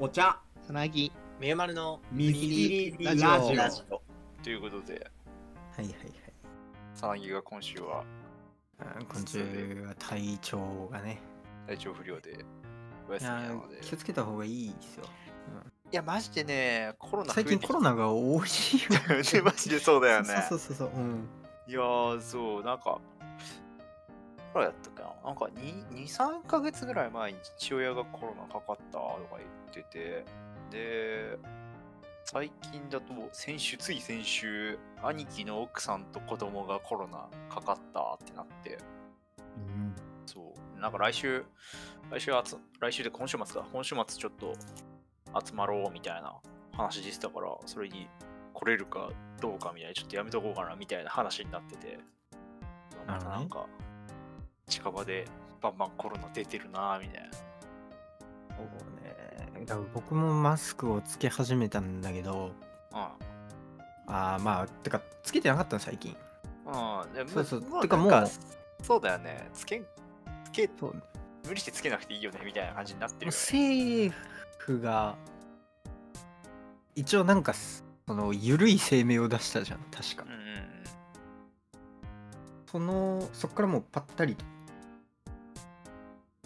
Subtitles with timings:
[0.00, 1.10] お茶つなぎ
[1.40, 4.00] みゆまるのミステリーラジオラジオ
[4.44, 5.10] ということで、
[5.76, 5.94] はいはい
[6.94, 8.06] さなぎが今週ははい。
[8.78, 9.38] あ今週
[9.86, 11.20] は体調がね。
[11.66, 12.44] 体調不良で
[13.08, 13.78] おい休みなやので。
[13.78, 15.04] い気をつけた方がいいですよ。
[15.90, 18.44] や、マジでね、コロナ増最近コロナが多いよ。
[19.08, 20.46] ナね、マジでそうだよね。
[20.48, 21.00] そうそうそうそう。
[21.00, 21.28] うん。
[21.66, 23.00] いやー、そう、なんか、
[24.52, 25.08] これやったっけな？
[25.24, 30.24] なんか2、2、3ヶ月ぐらい前に父親がコロナかかったとか言ってて、
[30.70, 31.38] で、
[32.24, 38.78] 最近だと先週、つい先週、兄貴の奥さんと子供がコロナかかったってなって、
[39.56, 39.94] うん、
[40.26, 41.44] そう、なんか来週、
[42.10, 44.54] 来週あつ、来週で今週末か、今週末ちょっと
[45.46, 46.34] 集まろうみたいな
[46.72, 48.08] 話でしたから、それに
[48.52, 51.98] 来れるかどうかみたいな、ちょっとやめとこうかなみたいな話になってて、
[53.06, 53.38] なるほどね。
[53.38, 53.66] なんか、
[54.68, 55.24] 近場で
[55.60, 57.30] バンバンコロナ出てるなみたいな。
[57.32, 59.66] そうね。
[59.66, 62.52] だから僕もマスクをつけ始めたんだけど、
[62.92, 62.98] うん。
[62.98, 63.16] あ
[64.06, 66.16] あまあ、てか、つけてなかったの最近。
[66.66, 68.24] うん、でそうそうもてかもう
[68.82, 69.48] そうだよね。
[69.52, 69.86] つけん、
[70.44, 70.70] つけ。
[71.46, 73.36] 無理してつけなくていいよねみたいな感じになってるよね。
[73.36, 74.14] 政
[74.58, 75.16] 府が、
[76.94, 80.38] 一応なんか、その、緩い声明を出したじゃん、確かうん。
[82.70, 84.44] そのそっからもうパッタリと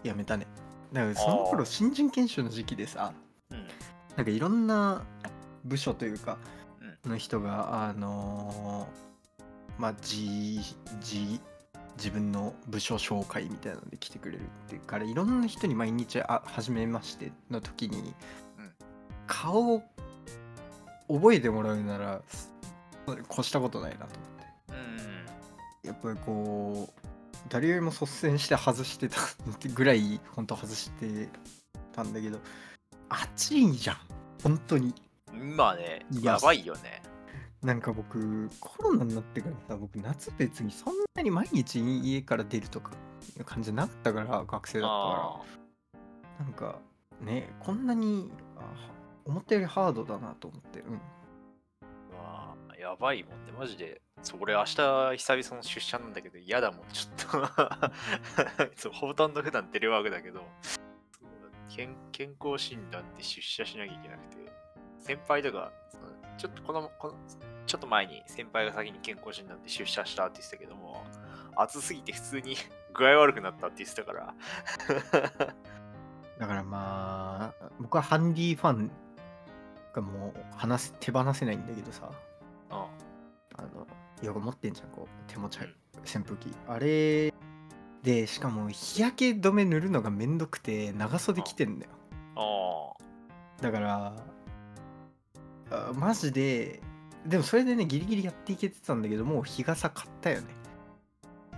[0.04, 0.46] やめたね。
[0.92, 3.12] だからそのあ頃ー新人研修の時期でさ
[3.50, 3.66] うん。
[4.16, 5.02] なんかいろんな
[5.64, 6.38] 部署というか
[7.04, 10.60] うの人があのーまあ自
[11.00, 11.40] 自
[11.96, 18.72] 自分の部署紹介みたいなので来てくれるっていうからいろんな人に毎日あ初めましての時に、うん。
[19.26, 19.82] 顔を
[21.08, 22.22] 覚えてもらうなら
[23.30, 25.84] 越したことないなと思って。
[25.84, 25.88] うん。
[25.88, 27.01] やっぱりこう
[27.48, 29.18] 誰よりも率先して外してた
[29.74, 31.28] ぐらい本当外して
[31.92, 32.38] たんだけど
[33.08, 33.96] 暑いじゃん。
[34.42, 34.94] 本当に。
[35.32, 36.32] まあね、いや。
[36.32, 37.02] やばいよね。
[37.62, 42.90] なんか僕コロナになってからさ僕夏別にそんなに毎日家から出るとか
[43.38, 45.44] いう感じじゃなかったから学生だったあか
[46.38, 46.44] ら。
[46.44, 46.78] なんか
[47.20, 48.62] ねこんなにあ
[49.24, 50.80] 思ったよりハードだなと思って。
[50.80, 51.00] うん
[52.92, 54.02] やばいもんね、マジで。
[54.22, 55.16] そう俺明日久々
[55.56, 57.48] の出社なんだけど嫌だもん、ちょっと
[58.76, 58.92] そう。
[58.92, 60.46] ほとんど普段テレワークだけど、
[61.74, 64.52] 健健康診断で出社しなきゃいけなくて、
[64.98, 66.02] 先輩とか、その
[66.36, 67.14] ちょっとこのこの、
[67.66, 71.02] ちょっと前に先輩が先に健康診断で出社したって言ってたけども、
[71.56, 72.56] 暑すぎて普通に
[72.92, 74.34] 具合悪くなったって言ってたから、
[76.38, 78.90] だからまあ僕はハンディファン
[79.94, 82.10] がもう離す手放せないんだけどさ
[83.60, 83.86] の
[84.22, 86.50] よく持ってんじゃんこう手持ちうん扇風機。
[86.66, 87.32] あれ
[88.02, 91.92] でしかも日焼け止め塗るのがめんどくて長袖着てんだよ。
[92.36, 94.14] あだから
[95.70, 96.80] あマジで
[97.26, 100.46] でもそれでねギリギリやっていけてたんだけどもう日傘買ったよね。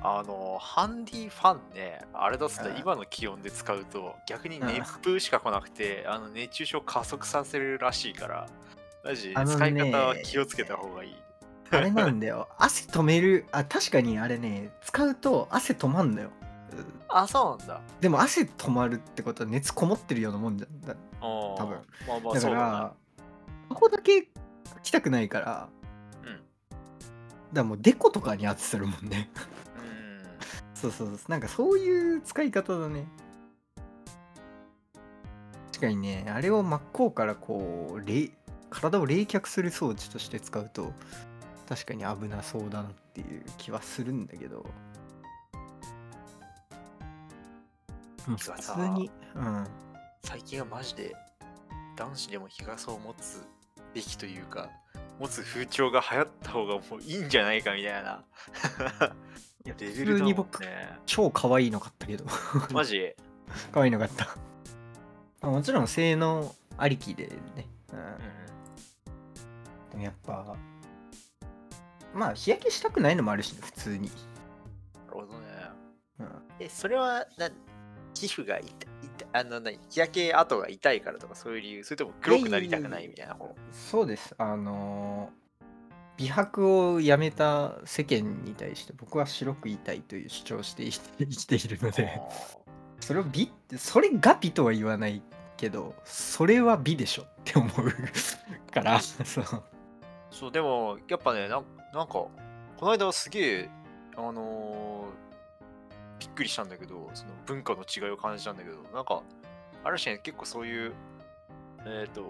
[0.07, 2.79] あの、ハンディファンね、あれだっつったらうん。
[2.79, 4.67] 今の気温で使うと逆にうん。
[4.67, 8.47] 熱風しか来なくて、あの熱中症加速させるらしいから、
[9.03, 11.17] マジ、使い方は気をつけた方がいい。
[11.71, 16.31] あれなんだよ 汗止めるあ確かにあれね使うと汗止まんのよ
[17.09, 17.81] あ、そうなんだ。
[18.01, 21.79] でも汗止まるってことは熱こもってるようなもんじゃんだ多多分。
[22.09, 22.63] まあまあ、だかそうだな。
[22.63, 22.95] ら
[23.69, 24.29] ここだけ
[24.83, 25.69] 着たくないから
[26.25, 26.33] うん。
[26.33, 26.41] だか
[27.55, 29.31] らもうデコとかに圧するもんね
[29.77, 30.23] うん。
[30.75, 33.07] そうそうそうなんかそういう使い方だね
[35.73, 38.31] 確かにねあれを真っ向からこう冷
[38.71, 40.93] 体を冷却する装置として使うと
[41.69, 44.65] 確かに危なそうだなっていう気はするんだけど。
[48.27, 49.67] 普通にうん。
[50.23, 51.15] 最近はマジで
[51.97, 53.47] 男子でも日傘を持つ
[53.93, 54.71] べきというか、
[55.21, 58.25] 持つ風潮が流行った方がもういいんじゃないかみたいな。
[59.67, 60.19] いやレベ普ルだもんね。
[60.19, 60.61] 通に僕
[61.07, 62.25] 超可愛いの買ったけど。
[62.73, 63.15] マジ？
[63.73, 64.27] 可愛いの買った。
[65.41, 67.99] まあもちろん性能ありきでね、うん。
[67.99, 68.19] うん。
[69.91, 70.57] でもやっぱ
[72.15, 74.11] まあ日焼けしたくないのもあるしね普通に、なる
[75.11, 75.35] ほどね。
[76.21, 76.29] うん、
[76.61, 77.51] え、それはな
[78.15, 78.71] 皮膚が痛い
[79.33, 83.55] あの何日焼け跡が痛いからとかそういう理由それとも黒くなりたくないみたいな方？
[83.73, 84.35] そうです。
[84.39, 85.45] あのー
[86.17, 92.21] 美白をやめた世間に対して僕は白くいたいという主張をして生き ているので
[93.01, 95.23] それを美ってそれが美とは言わない
[95.57, 99.45] けどそれは美でしょって思うから そう。
[100.31, 102.31] そうでもやっぱねなんなんかこ
[102.83, 103.71] の間すげえ
[104.17, 105.25] あのー
[106.21, 109.23] びっくりしたんだけどその文化の違いを感じたんだけどなんか
[109.83, 110.93] ある種ね結構そういう
[111.87, 112.23] えっ、と、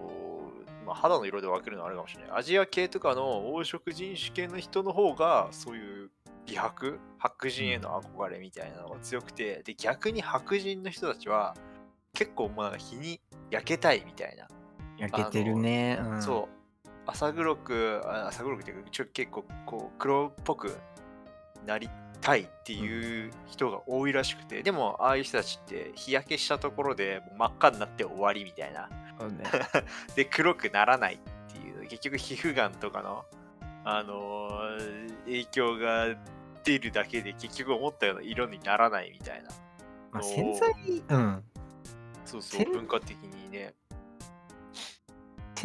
[0.85, 2.31] まあ、肌の色で分けるのはあるかもしれない。
[2.33, 6.09] アジア系とかの黄色人種系の人の方が、そういう
[6.45, 11.55] 美白、白人への憧れみたいなのが強くて、で、逆に白人の人たちは、
[12.13, 13.19] 結構まあ日に
[13.49, 14.47] 焼けたいみたいな。
[14.97, 15.99] 焼けてるね。
[16.01, 16.47] うん、そ
[17.07, 17.09] う。
[17.11, 20.77] 朝黒く、あ朝黒くっていうか、ちょ結構こう黒っぽく
[21.65, 21.89] なり
[22.21, 28.89] たいっていう人が多いらしくて、でもああいう人たちって日焼けしたところで真っ赤になって終わりみたいな。
[29.29, 29.43] ね。
[30.15, 31.19] で、黒くならないっ
[31.51, 33.25] ていう、結局皮膚がんとかの、
[33.83, 36.15] あのー影響が
[36.63, 39.49] 出るだけで結局思ったような色にならないみたいな。
[40.11, 40.73] まあ、潜在、
[41.09, 41.43] うん。
[42.25, 43.73] そうそう、文化的にね。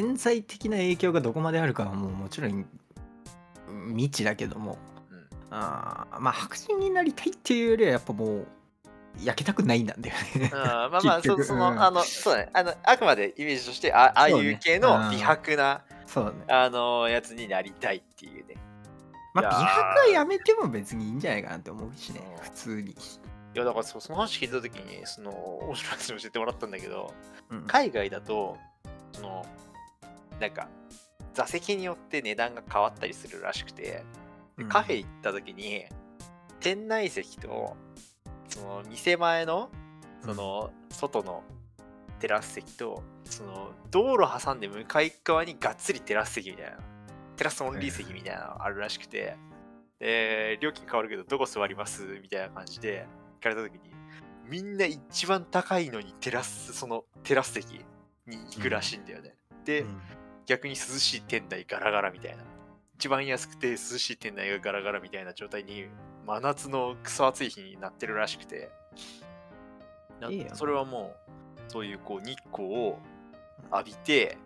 [0.00, 4.78] 潜在的な影響がどこまであるかはもうもちろんうん未知だけども、
[5.10, 8.46] うんあーまあ白人になりたいっていうよりはやっぱもう
[9.22, 10.50] 焼けたくないんだよね。
[10.52, 12.50] まあまあ、 そその、うんあの、そうだね。
[12.52, 16.36] あの、あくまでイメージとして、あああいう系の美白な、そうだね。
[16.48, 18.54] あのやつになりたいっていうね。
[19.34, 22.92] まあ美白はやめても別にいいんじゃないかなって思うしねうん普通に。
[22.92, 22.94] い
[23.54, 27.12] や、だからその話聞いたときに、その、面白い話教えてもらったんだけど、
[27.50, 28.56] うん海外だと、
[29.12, 29.44] その、
[30.40, 30.68] なんか、
[31.34, 34.04] 座席によって値段が変わったりするらしくて、で
[34.58, 34.68] うん。
[34.68, 35.84] カフェ行った時に、
[36.58, 37.76] 店内席と、
[38.48, 39.70] その店前の、
[40.24, 41.44] その、外の
[42.18, 46.78] テラス席と、その、道路挟んで向かい側にがっつりテラス席みたいな、
[47.36, 49.36] テラスオンリー席みたいなのがあるらしくて、
[49.98, 53.06] で、料金変わるけど、どこ座りますみたいな感じで、
[53.40, 53.94] 聞かれた時に、
[54.46, 57.84] みんな一番高いのにテラス、そのテラス席
[58.26, 59.34] に行くらしいんだよね。
[59.64, 60.00] で、うん
[60.50, 62.42] 逆に涼しい店内ガラガラみたいな。
[62.96, 65.84] 一番安くて涼しい店内がガラガラみたいな状態に
[66.26, 68.68] 真夏のクソ暑い日になってるらしくて。
[70.54, 72.98] それはもうそういうこう日光を
[73.70, 74.36] 浴びて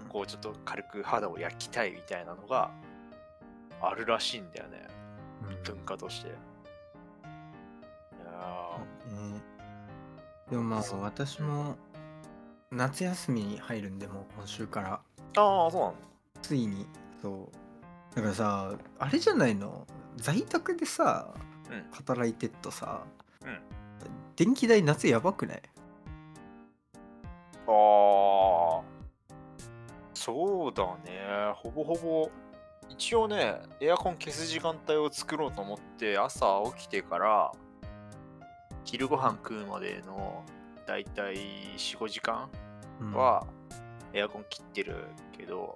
[0.00, 2.70] うんこうちょっと軽く肌を焼きたいみたいなのが
[3.82, 4.86] あるらしいんだよね。
[5.64, 6.28] 文化として。
[6.28, 6.32] い
[8.24, 8.78] や
[9.32, 9.42] ね
[10.50, 11.76] でもまあ私も
[12.70, 15.07] 夏休みに入るんでもう今週からー
[15.38, 15.98] ああ、そうなんだ。
[16.42, 16.86] ついに。
[17.22, 18.16] そう。
[18.16, 19.86] だからさあれじゃないの？
[20.16, 21.34] 在宅でさ、
[21.70, 21.86] うん。
[21.92, 23.04] 働いてっとさ、
[23.44, 23.60] うん。
[24.36, 25.62] 電気代夏やばくない？
[27.66, 28.82] ああ、
[30.14, 31.52] そうだね。
[31.54, 32.30] ほぼほぼ、
[32.88, 36.46] 一応ね、エアコン消す時間帯を作ろうと思って、朝
[36.76, 37.52] 起きてから、
[38.84, 40.44] 昼ご飯食うまでの、
[40.86, 41.36] だいたい
[41.76, 42.48] 4、5時間
[43.00, 43.12] うん。
[43.12, 43.46] は、
[44.12, 44.96] エアコン切ってる
[45.36, 45.74] けど、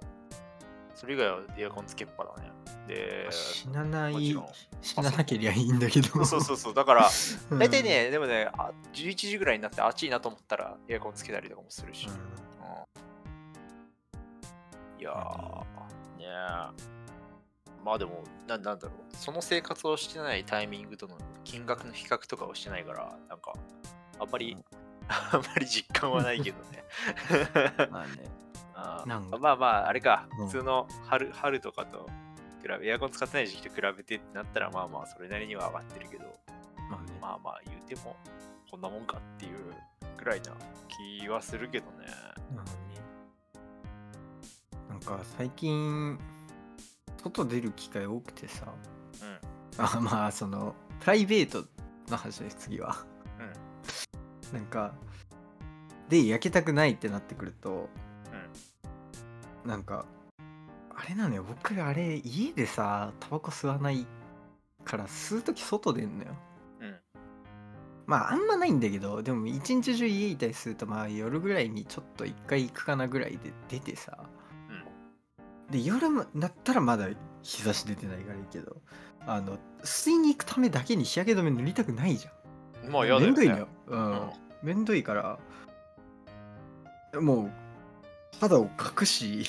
[0.95, 2.51] それ以外はエアコンつけっぱだね。
[2.87, 4.35] で、死なない
[4.81, 7.09] 死ななけりゃいいんだけど そうそうそう、だから、
[7.51, 12.07] うん大体ね、でもね、あ11時ぐらいになって暑いなと思ったら、エアコンつけたりとかもするし。
[12.07, 12.19] うんうん
[15.03, 15.59] いやー、
[16.17, 16.27] ねえ。
[17.83, 19.15] まあでもな、なんだろう。
[19.17, 23.51] その生活をしてないタイミングとの金額の比較とかをしてないから、なんか、
[24.17, 24.55] あんまり、
[25.07, 26.83] あんまり実感はないけどね。
[27.91, 28.29] まあね。
[28.75, 29.37] あーなんか。
[29.37, 30.47] まあまあ、あれか、うん。
[30.47, 32.09] 普通の春春とかと
[32.61, 36.25] 比べ、エアコン使ってない時期と比べてってなったら、まあまあ、それなりには上がってるけど、
[36.89, 37.17] まあね。
[37.21, 38.15] まあまあ、言うても、
[38.69, 39.73] こんなもんかっていう
[40.17, 40.53] くらいな
[41.21, 42.07] 気はするけどね。
[42.55, 42.71] まあね。
[44.89, 46.19] なんか最近
[47.17, 48.73] 外出る機会多くてさ。
[49.21, 49.83] うん。
[49.83, 51.65] あまあそのプライベート
[52.09, 53.05] の話です次は、
[54.53, 54.93] なんか
[56.09, 57.89] で焼けたくないってなってくると、
[59.65, 60.05] なんか
[60.95, 61.43] あれなのよ。
[61.43, 64.05] 僕あれ家でさタバコ吸わない
[64.85, 66.31] から吸う時外出んのよ。
[66.81, 66.95] うん。
[68.05, 74.25] まああんまないんだけどでも一日中家いたりするとまあ夜ぐらいにちょっと一回行くかなぐらいで出てさ、
[75.71, 77.07] で夜もなったらまだ
[77.41, 78.77] 日差し出てないからいいけど
[79.25, 82.91] あの吸いに行くためだけに日焼け止め塗りたくないじゃん。
[82.91, 83.25] まあ、やだよ、ね。
[83.27, 84.29] めんどいのよ、ううんん。
[84.63, 85.37] めんどいから
[87.21, 87.51] もう
[88.39, 89.45] 肌を隠し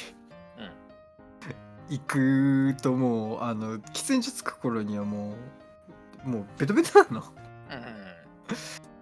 [1.88, 5.34] 行くともうあの喫煙所着く頃にはも
[6.24, 7.22] うもうベトベトなの。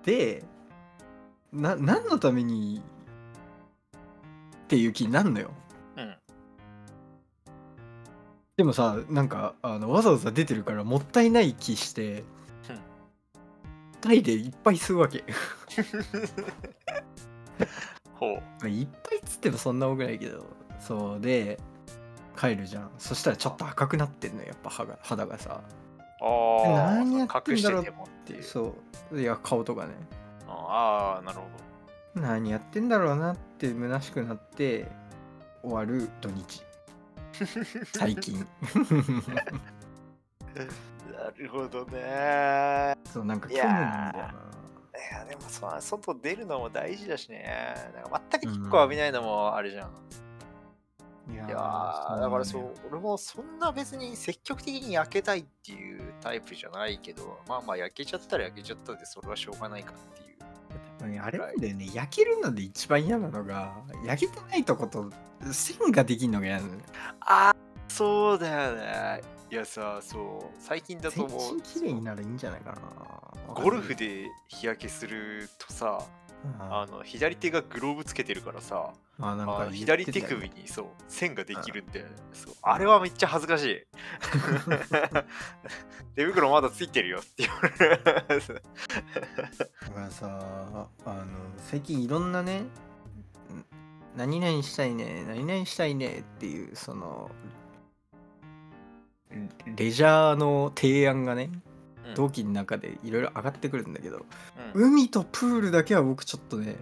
[0.05, 0.45] で
[1.53, 2.83] な何のために
[4.65, 5.51] っていう気になるのよ
[5.97, 6.15] うん。
[8.57, 12.25] でもさなんかあのわざわざ出てるからもったいない気して
[14.03, 15.25] うんタイでいっぱい吸うわけ。
[18.15, 18.35] ほう。
[18.37, 20.45] まあいっぱいっつってもそんな多くないけど。
[20.81, 21.61] そうで
[22.37, 22.91] 帰るじゃん。
[22.99, 24.49] そしたらちょっと赤くなってんのよ。
[24.49, 25.61] やっぱ肌が肌がさ。
[26.21, 27.87] ああ、何やってんだろうっ
[28.25, 28.43] ていう。
[28.43, 28.75] そ
[29.13, 29.21] う。
[29.21, 29.93] いや顔とかね。
[30.49, 31.45] ああ、なるほ
[32.15, 34.87] 何やってんだろうなって虚しくなって
[35.63, 36.63] 終わる土日。
[37.95, 38.47] 最近
[41.11, 42.97] なるほどね。
[43.13, 44.53] そうなんかいやー虚無なんだよな
[44.93, 47.75] いや、でもさ、外出るのも大事だしね。
[47.95, 49.91] なんか全く日光浴びないのもあれじゃん。
[51.33, 60.33] いやいやーだからそう、俺もそんな別に積極的に焼けたいっていうタイプじゃないけど、まあまあ焼けちゃったら焼けちゃったで、それはしょうがないかっていう。
[61.21, 63.75] あれなんだよね焼けるので一番嫌なのが
[64.07, 65.11] 焼けてないとこと
[65.51, 66.81] 線ができるのが嫌なのよ
[67.21, 67.57] ああ、
[67.89, 69.21] そうだよね。
[69.53, 76.07] いやさ、そう、最近だと全もう身、きれいにならいいんじゃないかなゴルフで日焼けするとさ、
[76.59, 82.13] ああの左手がグローブつけてるからさ、あなんかあの言って左手首にそう線ができるんだよね。
[82.33, 83.87] そうあれはめっちゃ恥ずかしい。
[86.17, 88.03] 手袋まだついてるよって言われる。
[88.05, 88.33] だか
[90.01, 91.27] らさあの
[91.59, 92.71] 最近いろんなねん
[94.17, 97.31] 何々したいね何々したいねっていうその
[99.67, 101.51] レレジャーの提案がね
[102.09, 102.15] うん。
[102.15, 104.27] 同期の中でいろいろ上がってくるんだけど、
[104.75, 104.91] うん。
[104.91, 106.77] 海とプールだけは僕ちょっとね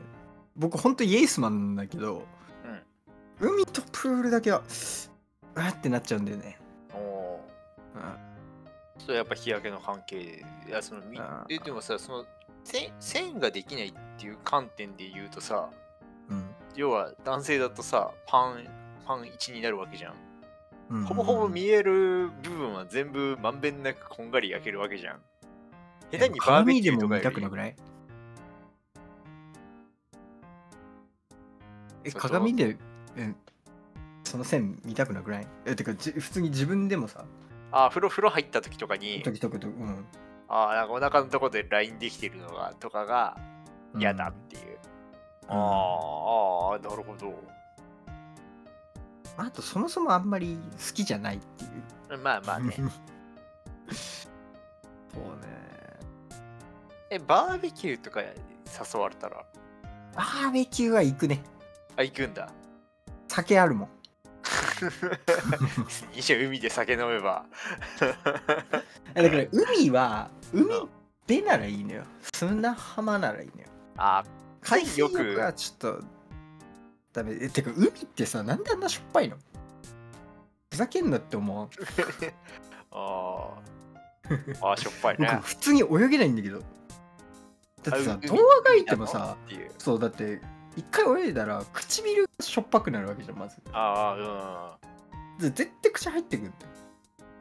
[0.57, 2.27] 僕ほんとイエスマンなんだけど、
[3.39, 4.63] 海とプールだけは
[5.57, 6.59] うわってなっちゃうんだよね、
[6.93, 7.49] おお
[7.95, 8.03] うん。
[8.03, 8.05] ー。
[8.99, 10.45] そうやっぱ日焼けの関係。
[10.69, 11.03] いやその
[11.49, 12.27] えでもさその
[12.65, 15.71] 線線ができないっていう観点で言うとさ
[16.29, 16.45] うん。
[16.77, 18.69] 要は男性だとさパン
[19.07, 20.15] パン1になるわけじゃん。
[20.91, 25.21] うんほぼほぼ見える部分は全部まんべんなくこんがり焼けるわけじゃん。
[26.11, 27.77] 下手にバーベキューとかより鏡でも見たくなくない？
[32.03, 32.77] え鏡で
[33.17, 33.35] え
[34.25, 35.47] その線見たくなくない？
[35.65, 37.25] えてかじ普通に自分でもさ。
[37.73, 39.23] あ風呂風呂入った時とかに。
[39.23, 40.05] 時々とうん。
[40.49, 43.39] あなんかお腹のとこでラインできてるのがとかが
[43.97, 44.79] 嫌だっていう。
[45.47, 47.60] あーあーなるほど。
[49.37, 50.59] あとそもそもあんまり
[50.89, 51.67] 好きじゃないってい
[52.17, 52.19] う。
[52.19, 52.75] まあまあね。
[53.91, 55.51] そうね。
[57.11, 59.45] えバーベキューとか誘われたら？
[60.15, 61.43] バーベキューは行くね。
[61.97, 62.49] あ行くんだ。
[63.29, 63.89] 酒あるもん。
[66.15, 67.45] 一緒に海で酒飲めば。
[69.15, 70.89] えだから海は海うん。
[71.27, 72.05] でならいいのよ。
[72.35, 73.69] 砂浜ならいいのよ。
[73.97, 74.25] あ
[74.61, 75.41] 海水よく浴。
[75.41, 76.05] はちょっと
[77.13, 77.37] ダメ。
[77.41, 79.37] えてか海ってさなんであんなしょっぱいの？
[80.71, 81.69] ふざけんなって思う。
[82.93, 84.59] あー。
[84.63, 85.29] あーしょっぱいね。
[85.33, 86.61] 僕普通に泳げないんだけど。
[87.83, 89.73] だってさ動画がいてもさっていう。
[89.79, 90.41] そうだって
[90.77, 93.57] 一回泳いだら唇がしょっぱくなるわけじゃんまず。
[93.73, 94.79] ああ
[95.39, 95.39] うん。
[95.43, 96.55] で絶対口入ってくんだよ。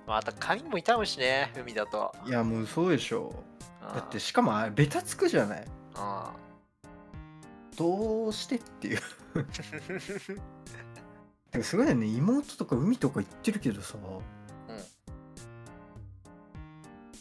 [0.07, 2.11] また髪も痛むしね、海だと。
[2.25, 3.31] いやもうそうでしょ。
[3.87, 3.93] うん。
[3.93, 5.59] だってしかもあれベタつくじゃない？
[5.61, 5.69] うん。
[7.77, 8.99] どうしてっていう
[11.51, 12.05] でもすごいよね。
[12.07, 13.97] 妹とか海とか行ってるけどさ、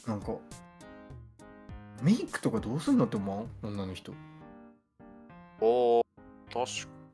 [0.06, 0.36] なんか
[2.02, 4.12] メイクとかどうすんのって思う女の人。
[5.60, 6.02] おー
[6.52, 6.64] 確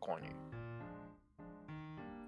[0.01, 0.29] かに。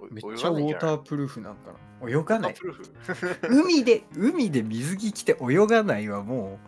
[0.01, 2.11] おめっちゃウォータープルーフなんかな。
[2.11, 2.55] 泳がない。
[3.49, 6.59] 海で海で水着着て泳がないはも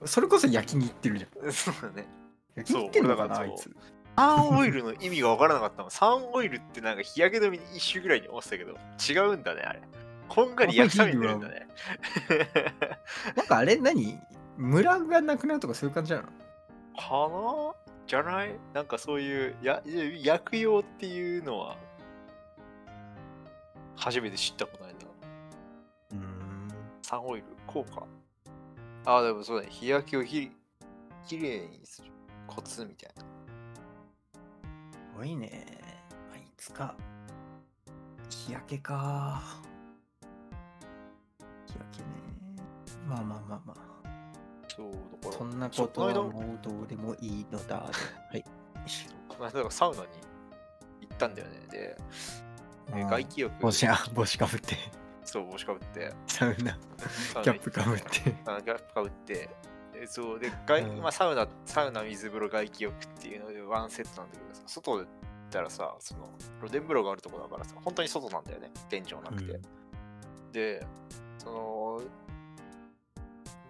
[0.00, 1.52] うそれこそ焼きに行ってるじゃん。
[1.52, 2.06] そうだね。
[2.54, 3.70] 焼きに行ってんのかなあいつ
[4.16, 5.90] サンオイルの意味が分からなかったの。
[5.90, 8.78] サンオイルってなんか日焼け止めに一周ぐらいに思ってたけど、
[9.08, 9.80] 違うんだね、あれ。
[10.28, 11.66] こんがり焼くために出るんだね。
[13.36, 14.18] なんかあれ何？
[14.56, 16.24] ムラがなくなるとかそういう感じなの？
[16.24, 17.74] かな？
[18.06, 18.54] じゃない？
[18.72, 19.82] なんかそういうや
[20.22, 21.76] 焼く用っていうのは
[23.96, 24.98] 初めて知ったことないな。
[26.12, 26.68] うん
[27.02, 28.06] サンオイル、効果？
[29.06, 29.72] ああ、でもそうだね。
[29.72, 30.50] 日焼けをき
[31.26, 32.10] きれいにする
[32.46, 33.24] コツみたいな。
[35.14, 35.64] すごいね。
[36.34, 36.96] あいつか。
[38.28, 39.40] 日焼けか。
[41.66, 42.06] 日焼けね。
[43.06, 43.76] まあまあまあまあ。
[44.66, 45.32] そう、だから。
[45.32, 47.76] そんなことはもうどうでもいいのだ。
[47.76, 47.92] は
[48.36, 48.42] い。
[49.28, 50.08] この間だからサウナに
[51.02, 51.60] 行ったんだよね。
[51.70, 51.96] で、
[52.92, 54.76] 外気浴、帽子あ帽子かぶって。
[55.24, 56.76] そう、帽子かぶって、サウナ。
[57.44, 58.34] キャップかぶって。
[58.46, 59.48] あキャップかぶって、
[59.94, 61.00] でそうで、外うん。
[61.00, 65.10] まあ、サウナ、サウナ、水風呂、外気浴っていうのでワンセットなんだけどさ、外で行っ
[65.50, 69.52] たらさ、その露天風呂があるとこだからさ、本当に外なんだよね、天井なくて。
[69.52, 70.52] うん。
[70.52, 70.86] で、
[71.38, 72.02] その、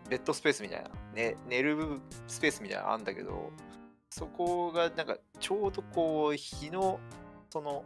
[0.08, 3.50] ベッドスペースみたいな、ね、寝るスペースみたいなのあるんだけど、
[4.10, 7.00] そこがなんかちょうどこう、日の
[7.50, 7.84] その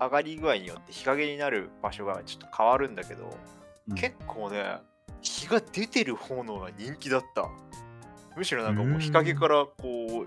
[0.00, 3.30] 上がり具合によって日陰になる場所がちょっと変わるんだけど、
[3.94, 4.78] 結構ね、
[5.24, 7.48] 日が出てる方のが人気だった。
[8.36, 9.84] むしろなんかもう日陰からこう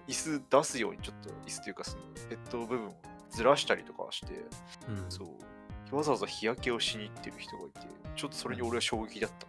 [0.10, 2.96] 椅子出すようにちょっと椅子というかそのベッド部分を
[3.30, 4.34] ずらしたりとかして、
[4.89, 5.06] うん。
[5.10, 5.96] そう。
[5.96, 7.80] わざわざ日焼けをしに行ってる人がいて
[8.16, 9.48] ちょっとそれに俺は衝撃だった。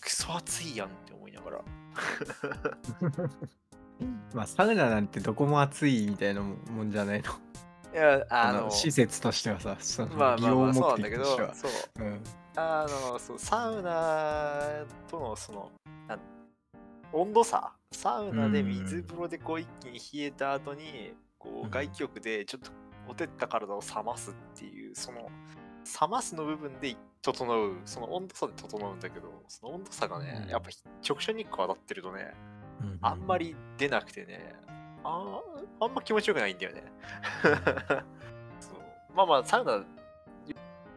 [0.00, 1.64] クソ暑いやんって思いながら。
[4.34, 7.32] まあサウナなんてどこも暑いみたいなもんじゃないの。
[7.92, 11.24] いやああのの施設としてはさ、そのまあまあまあそうなんだけど。
[11.24, 12.04] そう。
[12.04, 12.20] うん
[12.58, 15.70] あのそうサウナとのその
[16.08, 16.20] なん
[17.12, 17.72] 温度差。
[17.92, 22.70] サウナで水風呂でこう一気に冷えた後にこう外気浴でちょっと
[23.06, 30.50] ほてった体を冷ますっていうその冷ますの部分で整うその温度差で整うんだけどその温度差がね、うん。
[30.50, 30.68] やっぱ
[31.08, 32.34] 直射日光当たってるとね
[33.00, 34.54] あんまり出なくてね
[35.02, 36.82] あーあんま気持ちよくないんだよね。
[38.60, 38.80] そう。
[39.14, 39.84] まあまあサウナ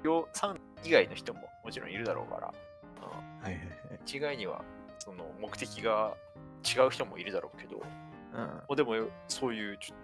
[0.03, 2.47] よサウナ以外の人ももちろんいるだろうから。
[2.47, 2.53] は
[3.43, 3.65] いはいはい。
[4.05, 4.63] 一概には
[4.99, 6.15] その目的が
[6.63, 7.81] 違う人もいるだろうけど、
[8.69, 8.75] うん。
[8.75, 9.97] でもそういうちょっ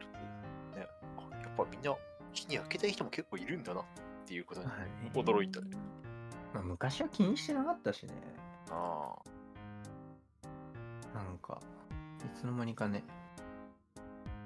[0.74, 0.88] とね、
[1.18, 1.96] あやっぱみんな
[2.34, 3.84] 日に焼けたい人も結構いるんだなっ
[4.26, 4.76] ていうことに、はい。
[5.14, 5.68] 驚いたね。
[6.54, 8.14] まあ、昔は気にしてなかったしね。
[8.72, 9.16] あ
[11.14, 11.60] なんか、
[12.26, 13.04] いつの間にかね。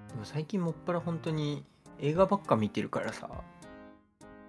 [0.10, 1.66] でも最近もっぱら本当に
[2.00, 3.42] 映画ばっか見てるからさ、ああ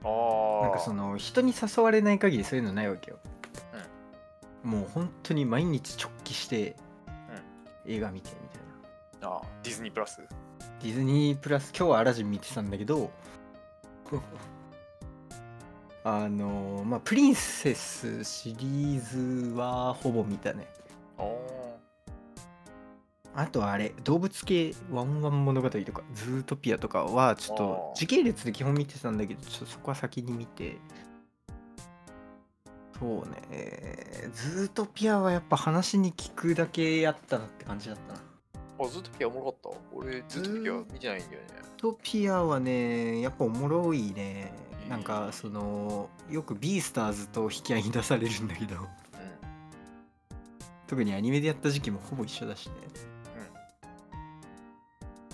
[0.05, 3.19] なんかその人に誘われない限りそういうのないわけよ。
[4.63, 6.77] もう本当に毎日直帰して
[7.87, 9.37] 映画見てみたいな。
[9.37, 9.45] あー。
[9.65, 10.21] ディズニープラス？
[10.83, 11.73] ディズニープラス。
[11.77, 13.11] 今日はアラジン見てたんだけど
[16.05, 20.67] あのまあプリンセスシリーズはほぼ見たね。
[21.19, 21.62] あー
[23.35, 30.77] あとはあれ動物系ワンワン物語とかズートピアとかはちょっと時系列で基本見てたんだけどちょっとそこは先に見て。
[32.99, 34.31] そうね。
[34.33, 38.21] ズートピアはやっぱ話に聞くだけやったなって感じだったな。
[38.79, 39.79] あずっとピアおもろかった？
[39.93, 41.49] 俺ずっとピア見てないんだよね。
[41.79, 44.15] トピアはねやっぱおもろいね。
[44.17, 48.75] えーなんかそのよくビースターズと引き合いに出されるんだけど。
[48.75, 48.87] うん。
[50.87, 52.75] 特にアニメでやった時期もほぼ一緒だしね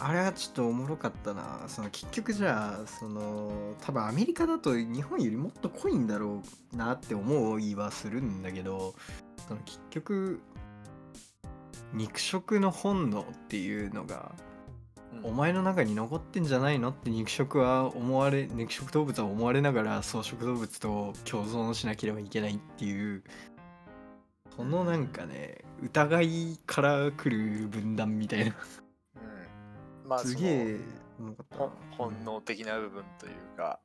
[0.01, 1.65] あれはちょっとおもろかったな。
[1.67, 8.95] その結局じゃあその多分アメリカだと日本よりもっと濃いんだろうなって思いはするんだけど
[9.49, 10.41] その結局
[11.93, 14.33] 肉食の本能っていうのが
[15.23, 15.31] うん。
[15.31, 23.25] お前の中に残ってんじゃないのって肉食は思われ肉食動物は思われながら草食動物と共存しなければいけないっていう
[24.55, 28.47] そのなんかね疑いから来る分断みたいな。
[28.47, 28.49] う
[28.85, 28.88] ん
[30.09, 30.81] まあすげえ
[31.97, 33.81] 本能的な部分というか、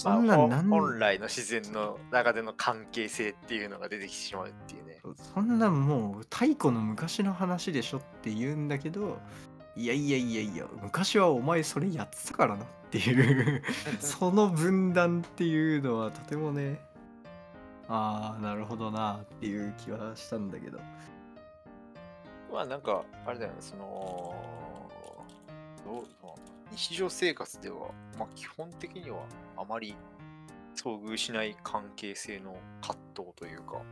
[0.00, 5.00] 本来の自然の中での関係性っていうのが出てきてしまうっていうね。
[5.34, 9.18] そんなんもう太古の昔の話でしょって言うんだけど
[9.74, 13.62] いやいやいやいや昔はお前それやってたからなっていう
[13.98, 16.80] その分断っていうのはとてもね
[17.88, 20.78] ああなるほどなっていう気はしたんだけど。
[22.52, 24.34] まあなんかあれだよねその
[25.84, 26.32] どうまあ
[26.70, 29.94] 日常生活では、まあ、基本的にはあまり
[30.74, 33.82] 遭遇しない関係性の葛藤というか。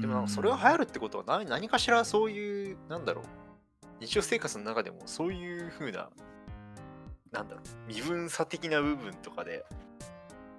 [0.00, 3.24] でもなんかそれが流行るってことは何何かしらそういうなんだろう。
[4.00, 6.10] 日常生活の中でもそういう風な
[7.30, 9.64] なんだろう身分差的な部分とかで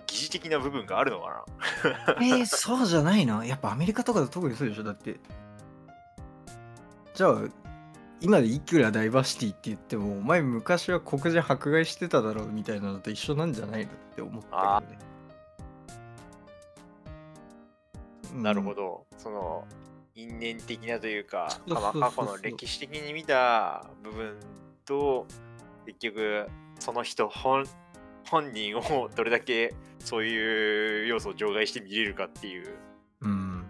[0.07, 1.45] 疑似的な部分があるのか
[1.83, 2.15] な。
[2.21, 4.83] えー、そうじゃないのやっぱアメリカとかだと特にそうでしょ。
[4.83, 5.19] だって。
[7.13, 7.41] じゃあ
[8.21, 15.05] 今でいくらダイバーシティって言ってもお前昔は黒人迫害してただろうみたいなのと一緒なんじゃないのって思ったけどね
[18.41, 19.05] なるほど、ど。
[19.17, 19.65] その
[20.13, 24.35] 因縁的なというか、過去の歴史的に見た部分
[24.85, 25.25] と、
[25.85, 26.47] 結局、
[26.79, 27.65] その人本
[28.29, 32.75] 本人をどれだけそういう要素を除外して見れるかっていう。
[33.21, 33.65] うん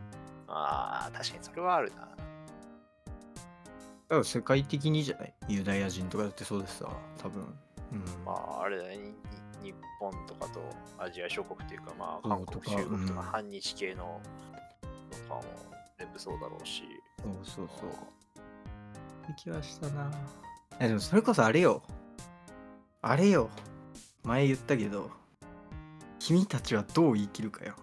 [0.47, 2.14] ああ、確かにそれはあるな。
[4.07, 5.33] だから世界的にじゃない？
[5.49, 6.89] ユダヤ人とかだってそうですさ
[7.21, 7.41] 多分。
[7.91, 8.03] うん。
[8.25, 8.97] まあ、あれだね。
[8.97, 9.13] に
[9.71, 10.61] 日本とかと
[10.99, 13.25] アジア諸国というか、まあ、韓国、中国とかうん。
[13.27, 14.21] 反日系の
[15.11, 15.43] とかも
[15.97, 16.83] 全部そうだろうし。
[17.23, 17.89] そうそうそう。
[17.89, 17.93] っ
[19.27, 20.11] て気はしたな。
[20.79, 21.81] えでもそれこそあれよ。
[23.01, 23.49] あれよ。
[24.23, 25.09] 前言ったけど
[26.19, 27.75] 君たちはどう生きるかよ。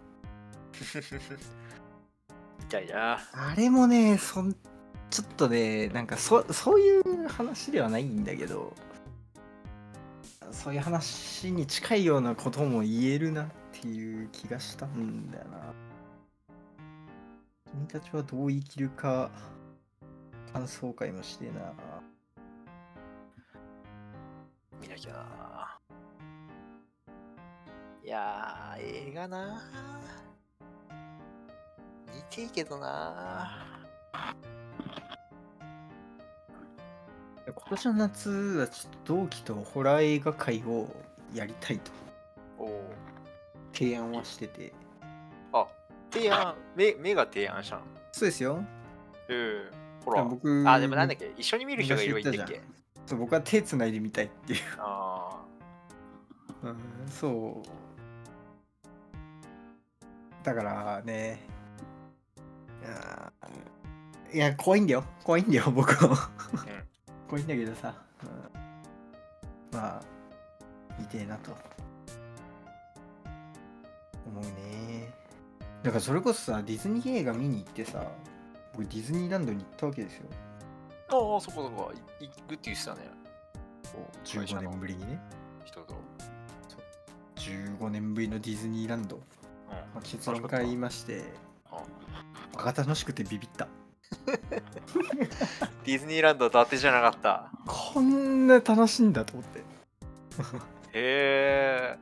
[2.60, 3.18] みたいな。
[3.32, 4.54] あれもねそん
[5.12, 8.72] ちょっとねなんかそそういう話ではないんだけど
[10.50, 15.74] そういう話に近いようなことも言えるなっていう気がしたんだよな
[17.70, 19.30] 君たちはどう生きるか
[20.54, 21.72] 感想会もしてな。
[24.80, 25.78] 見なきゃ。
[28.04, 29.62] いやー、映画な
[32.14, 33.71] 見ていけどな
[37.54, 40.88] 今年の夏はちょっと同期とホラー映画会を
[41.34, 41.90] やりたいと
[42.58, 42.90] おお。
[43.72, 44.72] 提案はしてて。
[45.52, 45.66] あ、
[46.10, 47.82] 提案、目目が提案したの？
[48.12, 48.62] そうですよ。
[49.28, 49.70] うん。
[50.04, 50.24] ほら。
[50.24, 51.32] 僕あ、でもなんだっけ？
[51.36, 52.60] 一緒に見る人がいればいいんだっけ
[53.06, 54.60] そう僕は手つないでみたいっていう。
[54.78, 55.40] あ
[56.62, 56.76] うん、
[57.08, 57.68] そう。
[60.44, 61.40] だからね。
[62.82, 65.04] いやー、いや怖いんだよ。
[65.24, 66.30] 怖いんだよ、僕は。
[67.32, 67.94] 怖いんだけどさ。
[68.22, 70.02] うん、まあ、
[70.98, 71.56] 見てえなと。
[74.26, 75.10] 思うね。
[75.82, 78.06] だからそれこそさ、ディズニー映画見に行ってさ、
[78.74, 80.26] 僕ディズニーランドに行ったわけですよ。
[81.08, 81.16] あ。
[81.16, 81.90] ああ、そこそこ。
[82.20, 83.00] い行くって言ってたね。
[84.26, 85.18] 15年ぶりにね。
[85.64, 85.94] 人と。
[87.36, 89.16] 15年ぶりのディズニーランド。
[89.16, 89.22] うん。
[89.72, 91.22] まあ、結論から言いまして、
[91.70, 91.82] あ
[92.54, 93.68] バカ楽しくてビビった。
[95.84, 97.50] ディズニーランド伊達じゃなかった。
[97.66, 99.60] こんな楽しいんだと思って。
[100.92, 101.98] へえ。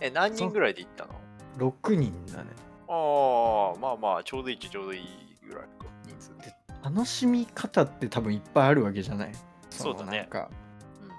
[0.00, 1.14] え、何人ぐらいで行ったの
[1.58, 2.50] ？6人だね。
[2.88, 6.54] ああ、まあまあ、ちょうどいいっちょうどいいぐらいか、人数で。
[6.82, 9.32] 楽しみ方って多分いっぱいあるわけじゃない？
[9.70, 10.50] そうだねのなんか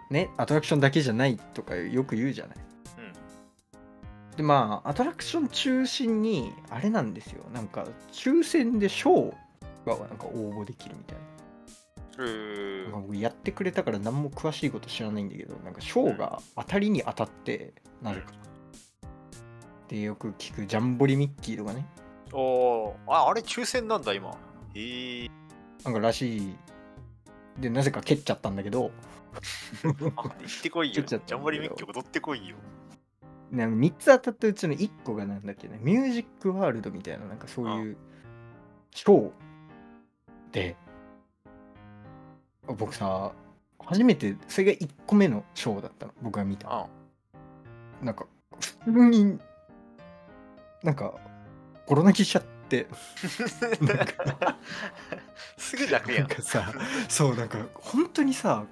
[0.10, 0.16] うん。
[0.16, 2.58] ね、アトラクションだけじゃないとかよく言うじゃない？
[2.98, 4.38] うん。
[4.38, 9.34] でまあアトラクション中心にあれなんですよなんか抽選でショー
[9.98, 11.30] がなんか応募できるみたいな。
[13.18, 18.34] やってくれたから何も詳しいこと知らないんだけどなんかショーが当たりに当たってなるか
[19.90, 21.86] でよく聞くジャンボリミッキーとかね。
[22.32, 22.94] おー。
[23.08, 24.38] あ、あれ抽選なんだ、今。
[24.76, 25.30] へえ。
[25.84, 26.56] なんからしい。
[27.60, 28.92] でなぜか蹴っちゃったんだけど。
[30.16, 31.02] あ、行ってこいよ。
[31.04, 32.56] ジャンボリミッキー踊ってこいよ。
[33.52, 35.80] なんか3つ当たったうちの1個がなんだっけね。
[35.82, 37.98] ミュージックワールドみたいななんかそういう
[38.92, 39.32] ショー
[40.52, 40.76] で
[42.68, 43.32] 僕さ
[43.86, 46.14] 初めてそれが1個目のショーだったの。
[46.22, 46.68] 僕が見た。
[46.72, 46.88] あ
[48.02, 48.26] なんか
[48.86, 49.40] 普通に
[50.84, 51.14] なんか
[51.86, 52.88] コロナきしちゃって。
[55.58, 56.36] すぐ泣くやなんん。
[56.36, 56.72] かさ
[57.08, 58.64] そうなんか本当にさ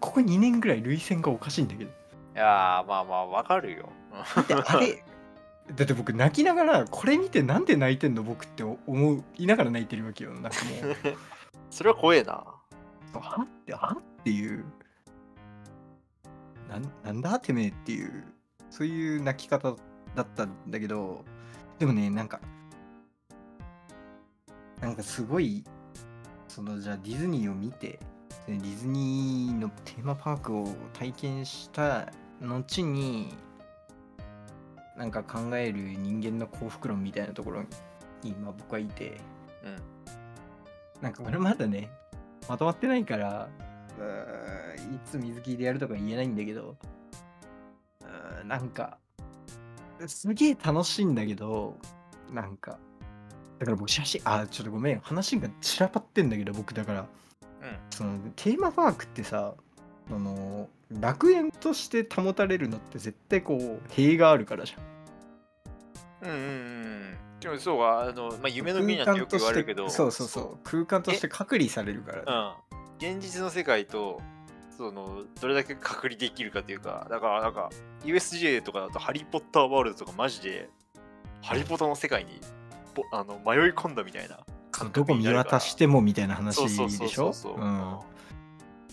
[0.00, 1.90] ここ2年ぐらい涙腺がおかしいんだけど。
[1.90, 1.94] い
[2.38, 3.88] やー、まあまあ、わかるよ。
[4.48, 5.02] であれ
[5.74, 10.32] だって僕泣きながらこれ見てなんで泣いてんの僕って思いながら泣いてるわけよ。
[10.32, 10.96] なんかもう。
[11.70, 12.32] それは怖えな。
[12.32, 14.64] はってはっていう。
[16.68, 18.24] なんなんだてめえっていう
[18.70, 19.74] そういう泣き方
[20.14, 21.24] だったんだけど。
[21.78, 22.40] でもねなんか
[24.80, 25.64] なんかすごい
[26.48, 27.98] そのじゃあディズニーを見て
[28.46, 33.34] でディズニーのテーマパークを体験した後に
[34.96, 37.62] なんか考える人間の幸福論みたいなところ
[38.22, 39.20] に今僕はいて
[39.62, 41.02] うん。
[41.02, 41.90] なんか俺まだね
[42.48, 43.48] まとまってないから
[44.76, 46.76] いつ水切りでやるとか言えないんだけど
[48.00, 48.98] うーなんか
[50.06, 51.76] すげえ楽しいんだけど
[52.32, 52.78] なんか
[53.58, 57.06] だから僕写真あちょっとごめん話が散らばってんだけど僕だからうん。
[57.90, 59.54] そのテーマパークってさ
[60.08, 67.16] その楽園として保たれるのって絶対こう塀があるからじゃんうんうんうん。
[67.40, 73.16] でもそうか、あの、まあ、夢の国なんてよく言われるけど、そうそうそう空間として隔離されるからうん。
[73.16, 74.22] 現実の世界と、
[74.76, 77.70] その、どれだけ隔離できるかというか、だからなんか、
[78.04, 80.70] USJ とかだと、ハリー・ポッターワールドとかマジで、
[81.42, 82.40] ハリポタの世界に
[82.94, 84.40] ぼあの迷い込んだみたいな
[84.72, 85.26] 感どこ見。
[85.28, 86.88] 渡してもみたいな話でしょ？
[86.88, 87.54] そうそう。
[87.60, 87.98] うん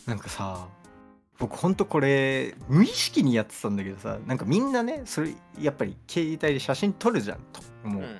[0.05, 0.67] なんかさ
[1.39, 8.19] 僕ほんとこれ無意識にやってたんだけどさなんかみんなねそれやっぱり携帯で写真撮るじゃんともう、うん。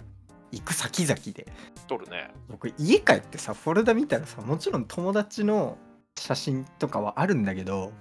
[0.54, 1.48] 行く先々で
[1.88, 2.30] 撮るね。
[2.48, 5.78] 僕家帰ってさフォルダ見たらさもちろん友達の
[6.16, 7.92] 写真とかはあるんだけど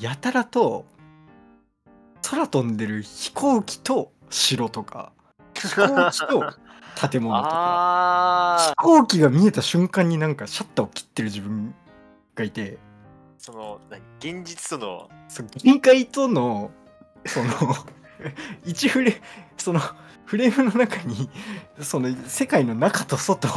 [0.00, 0.86] やたらと
[2.22, 5.12] 空飛んでる飛行機と城とか
[5.52, 11.74] 飛行機と建物とかあ飛行機が見えた瞬間になんかシャッターを切ってる自分
[12.34, 12.78] がいて
[13.44, 15.10] その、何現実との、
[15.62, 16.70] 限界との
[17.26, 17.50] その
[18.64, 19.20] 一フレ
[19.58, 19.80] その
[20.24, 21.28] フレームの中に
[21.78, 23.52] その世界の中と外を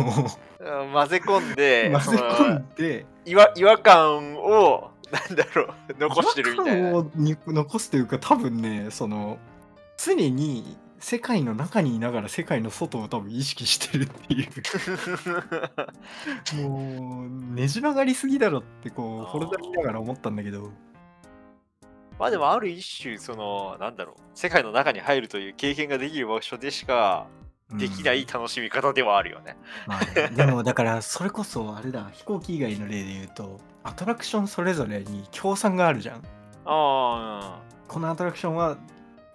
[0.60, 6.90] うん混ぜ込んで、混ぜ込んで違和違和感を、なんだろう、残してるみたいな。
[6.90, 9.38] 違和感をに残すというか多分ねその
[9.96, 14.48] 常に世界の中にいながら世界の外を多分意識してるってい
[16.66, 19.32] うもうねじ曲がりすぎだろってこうあー。
[19.32, 20.72] フォルダ見ながら思ったんだけど。
[22.20, 27.28] まあでもある一種、その、なんだろう、世界の中に入るという経験ができる場所でしか
[27.74, 29.58] できない楽しみ方ではあるよね。
[29.86, 36.24] まあねでもだからそれこそあれだ飛行機以外の例で言うとアトラクションそれぞれに協賛があるじゃん。
[36.66, 38.78] あこのアトラクションは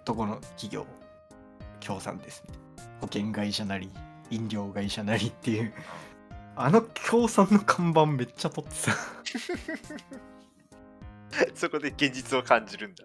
[0.03, 0.85] どこの企業
[1.83, 2.43] 協賛です
[3.01, 3.91] 保険会社なり
[4.29, 5.73] 飲料会社なりっていう。
[6.55, 9.23] あの協賛の看板めっちゃ取ってさあ、
[11.55, 13.03] そこで現実を感じるんだ。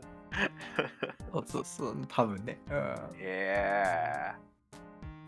[1.32, 2.60] そうそうそう多分ね。
[2.68, 2.74] うん。
[2.74, 4.34] へえ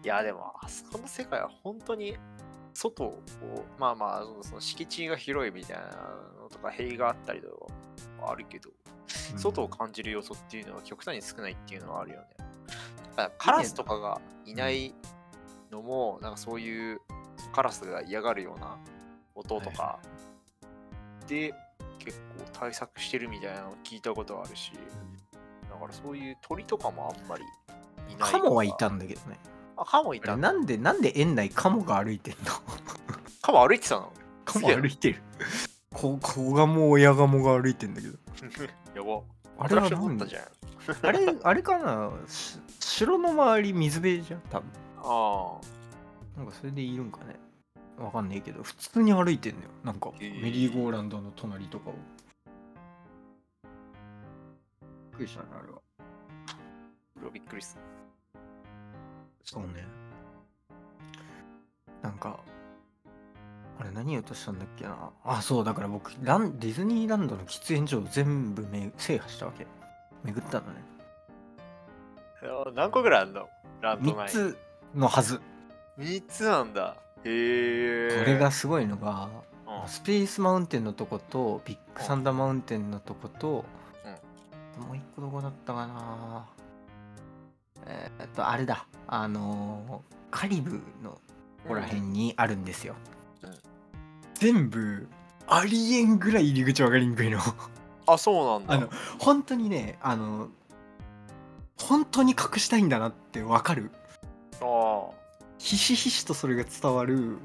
[0.04, 2.16] いやでもあそこの世界は本当に
[2.74, 3.22] 外を
[3.78, 5.84] まあまあその敷地が広いみたいな
[6.40, 7.70] のとか塀があったりと
[8.18, 8.70] かはあるけど、
[9.36, 12.26] 外を感じる要素っていうのは極端に少ないっていうのはあるよね。
[13.38, 14.94] カラスとかがいない
[15.70, 17.01] のもなんかそういう
[17.53, 18.77] カラスが嫌がるような
[19.35, 19.99] 音とか
[21.27, 21.55] で
[21.99, 24.73] 結構対策してるみたいなのを聞いたことはあるし、
[25.68, 27.44] だからそういう鳥とかもあんまり
[28.12, 28.33] いない。
[28.33, 29.38] カモはいたんだけどね。
[29.77, 32.53] あ、カモいたなんでなんで園内カモが歩いてんの？
[33.42, 34.12] カモ歩いてたの？
[34.44, 35.23] カモ歩いてる。
[35.92, 38.18] こ子ガモ親ガモが歩いてんだけど。
[38.96, 39.23] やば。
[39.59, 40.42] あれは何だじゃん。
[41.07, 42.11] あれあれかな？
[42.27, 42.59] し
[43.00, 44.68] 城の周り水辺じゃん多分。
[45.02, 45.58] あ
[46.36, 47.36] なんかそれでいるんかね。
[47.98, 49.68] わかんないけど普通に歩いてんのよ。
[49.82, 51.94] なんかメリーゴーランドの隣とかを。
[55.12, 55.78] びっくりしたねあれは。
[57.26, 57.82] あ、びっくりする。
[59.44, 59.86] そうね。
[62.02, 62.38] なんか
[63.78, 65.10] あれ何言おうとしたんだっけな。
[65.24, 69.66] あそうだから僕ランディズニーランドの喫煙所を全部め制覇したわけ。
[70.22, 70.82] 巡ったのね。
[70.98, 70.99] あ
[72.74, 73.48] 何個ぐらいあんの？
[73.81, 74.31] ランド3内。
[74.31, 74.59] つ
[74.94, 75.40] のはず。
[75.98, 76.96] 3つなんだ。
[77.24, 78.18] へえ。
[78.18, 79.29] これがすごいのが
[79.83, 83.64] うん、スペースマウンテンのとことビッグサンダーマウンテンのとこと、も
[84.92, 86.46] う一個どこだったかな。
[87.87, 88.87] えーっとあれだ。
[89.07, 91.20] あのーカリブのこ
[91.68, 92.94] こら辺にあるんですよ、
[93.42, 93.59] うん。
[94.35, 95.09] 全部
[95.46, 97.38] ありえんぐらい入り口分かりにくいの。
[98.07, 98.74] あ、そうなんだ。
[98.74, 100.48] あの本当にねあの
[101.80, 103.90] 本当に隠したいんだなって分かる。
[104.60, 105.10] あ
[105.58, 107.38] ひしひしとそれが伝わる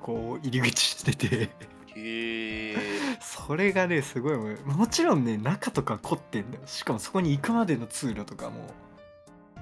[0.00, 1.26] こう入り口してて。
[1.26, 1.48] ー
[1.96, 2.76] へえ。
[3.20, 6.62] それがねすごいもちろんね中とか凝ってんだよ。
[6.66, 8.72] しかもそこに行くまでの通路とかも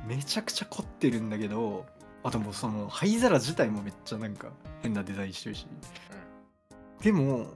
[0.06, 1.86] めちゃくちゃ凝ってるんだけど
[2.22, 4.48] あともうその灰皿自体もめっちゃなんか
[4.82, 5.66] 変なデザインしてるし、
[7.02, 7.46] でも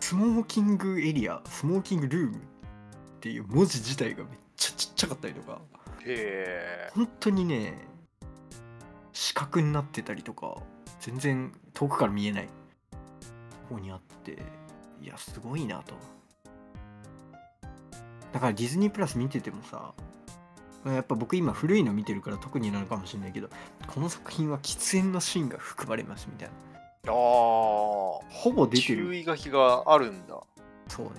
[0.00, 2.40] スモーキングエリアスモーキングルームっ
[3.20, 5.58] ていう文字自体がめっちゃちっちゃかったりとか。
[6.04, 6.90] へえ。
[6.94, 7.74] 本当にね
[9.12, 10.58] 四角になってたりとか
[11.00, 12.48] 全然遠くから見えない。
[13.70, 14.38] 方にあって。
[15.02, 15.94] いやすごいなと。
[18.32, 19.92] だからディズニープラス見ててもさ
[20.84, 23.48] やっぱ僕今古いの見てるから特になのかもしれないけど
[23.86, 26.54] この作品は喫煙のシーンが含まれますみたいな。
[27.12, 27.14] ああ。
[27.14, 30.38] ほぼ出て注る意書きがあるんだ。
[30.88, 31.12] そうね。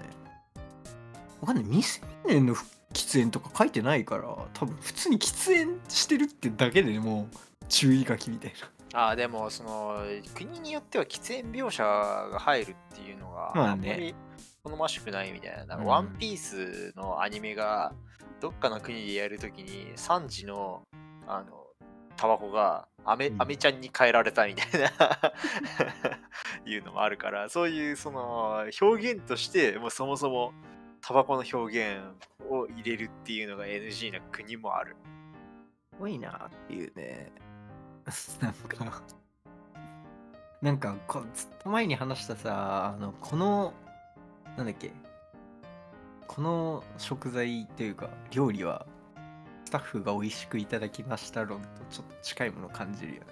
[1.41, 1.65] わかんない。
[1.65, 2.55] 未成年の
[2.93, 4.23] 喫煙とか書いてないから
[4.53, 7.37] 多分普通に喫煙してるってだけでもう
[7.69, 8.69] 注意書きみたいな。
[8.93, 10.03] ああ、でも、その、
[10.35, 13.87] 国によっては喫煙描写が入るっていうのが、まあね。
[13.87, 14.15] んまり
[14.63, 15.65] 好ましくないみたいな。
[15.65, 15.85] なんかうん。
[15.85, 17.93] ワンピースのアニメが、
[18.41, 20.83] どっかの国でやるときに、3時の、
[21.25, 21.61] あの、
[22.17, 23.41] タバコがアメ,、うん。
[23.41, 24.91] アメちゃんに変えられたみたいな
[26.65, 30.53] いうのもあるからそういうその表現としてもうそもそも
[31.01, 32.01] タバコの表現
[32.49, 34.95] を入れるっていうのが NG な国もある。
[35.93, 37.31] すごいなっていうね。
[38.41, 39.01] なんか。
[40.61, 43.73] なんかこずっと前に話したさあのこの
[44.57, 44.91] なんだっけ。
[46.27, 48.85] この食材っていうか料理は
[49.65, 53.27] スタッフが美味しくいただきました論とちょっと近いものを感じるよね。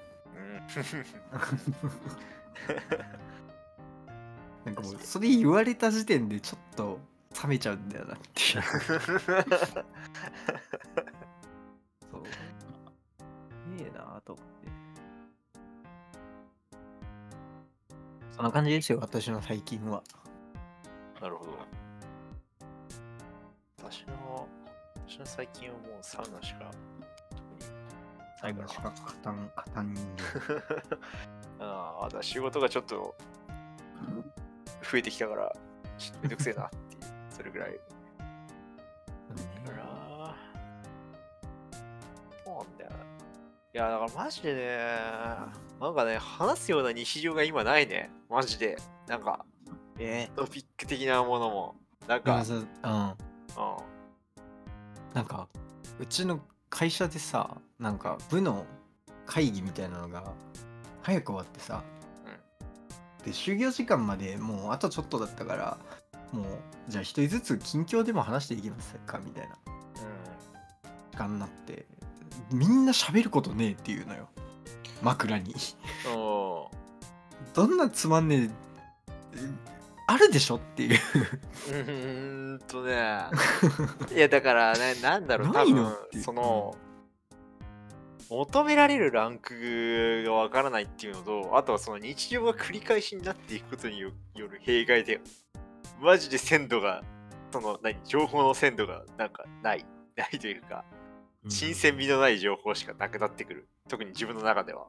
[4.66, 7.00] なんかもうそれ言われた時点でちょっと
[7.44, 8.64] 冷めちゃうんだよなっていう。
[12.12, 12.24] そう。
[13.78, 14.70] いいなと思って。
[18.32, 20.02] そんな感じですよ私の最近は。
[21.22, 21.52] なるほど。
[23.78, 24.48] 私の、
[25.08, 26.72] 私の最近はもうサウナしか
[27.30, 27.60] 特に
[28.42, 28.68] ないかな。
[28.68, 30.08] しか勝たん勝たん人
[31.60, 33.16] ああ、だから仕事がちょっと
[34.90, 35.54] 増えてきたから、
[35.98, 36.72] ちょっとめんどくせえな
[37.40, 37.80] っていう、それぐらい。
[39.30, 39.84] 間だから、
[42.54, 42.92] なんだよ。
[43.74, 44.78] いや、だからマジでね、
[45.80, 48.12] なんかね、話すような日常が今ないね。
[48.30, 48.78] マジで。
[49.08, 49.46] なんか、
[49.98, 50.30] え？
[50.36, 51.76] トピック的なものも。
[52.08, 52.58] なんか、うん。
[52.58, 53.16] うん。
[55.14, 55.48] なんか、
[56.00, 58.66] うちの会社でさ、なんか部の
[59.26, 60.34] 会議みたいなのが
[61.02, 61.84] 早く終わってさ、
[63.24, 65.78] で、就業時間までもうあとちょっとだったから、
[66.32, 66.46] もう、
[66.88, 69.58] じゃあ一人ずつ近況でも話していきますかみたいな
[71.12, 71.86] 時間になって、
[72.52, 74.30] みんな喋ることねえっていうのよ。
[75.02, 75.56] 枕に。
[77.54, 78.50] どんなつまんねえ、
[79.36, 79.70] え
[80.08, 81.00] あるでしょっていう。
[81.68, 83.26] うーんとね。
[84.16, 86.76] いや、だからね、なんだろう、多 ないの分っていうその、
[88.30, 95.22] 求められるランクがわからないっていうのと、あとはその日常が繰り返しになっていくことによよる弊害で、
[96.02, 97.04] マジで鮮度が、
[97.52, 99.86] その、何、情報の鮮度がなんかない、
[100.16, 100.84] ないというか、
[101.48, 103.68] 新鮮味のない情報しかなくなってくる。
[103.88, 104.88] 特に自分の中では。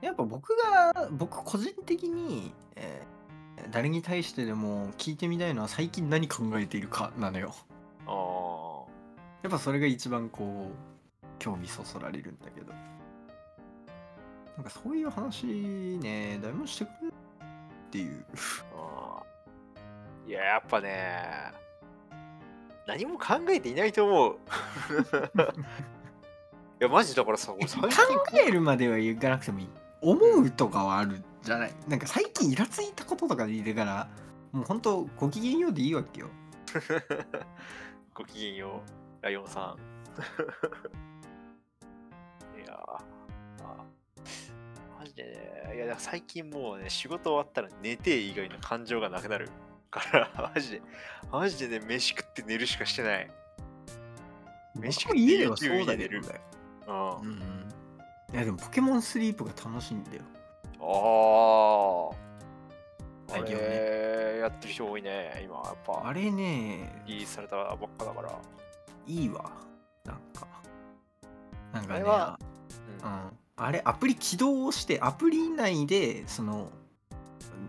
[0.00, 3.22] やっぱ僕が僕個人的に、えー
[3.70, 7.54] 誰に対してでも聞いてみたいのは最近何考えているかなのよ
[8.06, 8.90] あ
[9.42, 12.72] やっぱそれが一番こう興味そそられるんだけど
[14.56, 17.12] なんかそういう話ね誰もしてくれっ
[17.90, 18.24] ていう。
[20.26, 21.52] いや、やっぱね、
[22.86, 24.38] 何も考えていないと思う。
[26.80, 27.58] いや、マジだからさ、考
[28.30, 28.40] 近。
[28.40, 29.68] えるまではいかなくてもいい。
[30.00, 31.74] 思うとかはあるじゃない。
[31.86, 34.08] なんか最近イラついたこととかでいいから
[34.52, 36.28] もうほんとご機嫌ようでいいわけよ。
[38.14, 38.82] ごきげんよ
[39.20, 39.78] う、ライオンさん。
[42.60, 42.76] いやー、
[43.62, 43.76] まあ、
[44.98, 49.48] マジでね、いや、最近もうね、仕事終わったら寝て以外の感情がなくなる
[49.92, 50.82] から、 マジで、
[51.30, 53.30] マジでね、飯食って寝るしかしてない。
[54.74, 56.20] 飯僕も家ではそうだけね
[56.86, 57.20] うん。
[57.20, 57.68] うん
[58.32, 60.22] いやでもポケモンスリープが楽しいんだよ
[60.80, 62.14] あ
[63.28, 63.34] あ。
[63.34, 66.08] あ最近はねれ、やってる人多いね、今、やっぱ。
[66.08, 68.38] あれねリリースされたばっかだから。
[69.06, 69.50] いいわ
[70.04, 70.46] なんか
[71.72, 72.38] なんかねあれは
[73.02, 76.70] ううんん、あれアプリ起動してアプリ内でその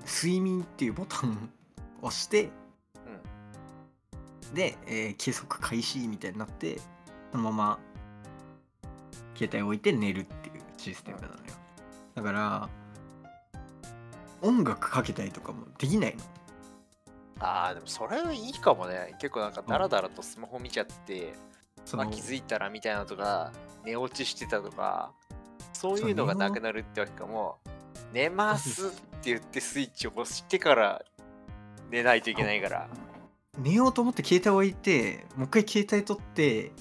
[0.05, 1.33] 睡眠っていうボタンを
[2.03, 2.49] 押して、
[4.53, 6.79] で、えー計測開始みたいになって
[7.31, 7.79] そのまま
[9.35, 11.39] 携帯置いて寝るっていうシステムなのよ
[12.13, 12.69] だから
[14.43, 16.23] 音楽かけたりとかもできないの
[17.39, 19.15] ああ、でもそれはいいかもね。
[19.19, 21.33] 結構なんかダラダラとスマホ見ちゃって、
[21.85, 23.51] そのまあ、気づいたらみたいなのとか、
[23.85, 25.11] 寝落ちしてたとか、
[25.73, 27.57] そういうのがなくなるってわけかも。
[28.13, 31.03] 寝ますって言ってスイッチを押してから
[31.93, 32.89] 寝ないといけないから。
[33.59, 36.71] 寝ようと思って携帯置いてもう一回携帯取って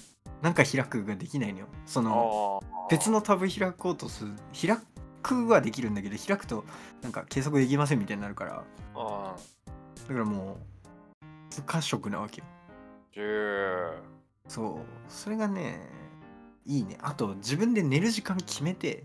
[0.40, 1.66] なんか開くができないのよ。
[1.84, 4.78] その別のタブ開こうとする開
[5.22, 6.64] くはできるんだけど開くと
[7.02, 8.64] なんか計測できませんみたいになるから。
[8.94, 9.36] あ
[10.08, 10.56] だからも
[11.20, 12.46] う不可食なわけよ。
[13.14, 13.92] ー。
[13.92, 13.92] 10
[14.48, 15.12] そう。
[15.12, 15.78] それがね
[16.64, 16.96] いいね。
[17.02, 19.04] あと自分で寝る時間決めて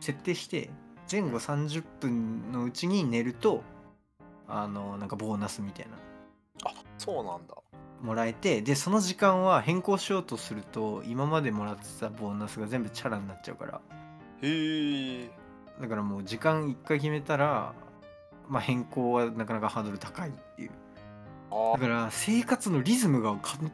[0.00, 0.68] 設定して
[1.10, 3.64] 前後30分のうちに寝ると
[4.48, 5.92] あのなんかボーナスみたいな。
[6.64, 7.54] あ、そうなんだ。
[8.00, 13.80] もらえてでその時間は変更しようとすると今までもらってたボーナスが全部チャラになっちゃうから。
[14.42, 15.30] へえ。
[15.80, 17.74] だからもう時間1回決めたら、
[18.48, 20.70] まあ、変更はなかなかハードル高いっていう。
[21.50, 23.72] あだから生活のリズムがかん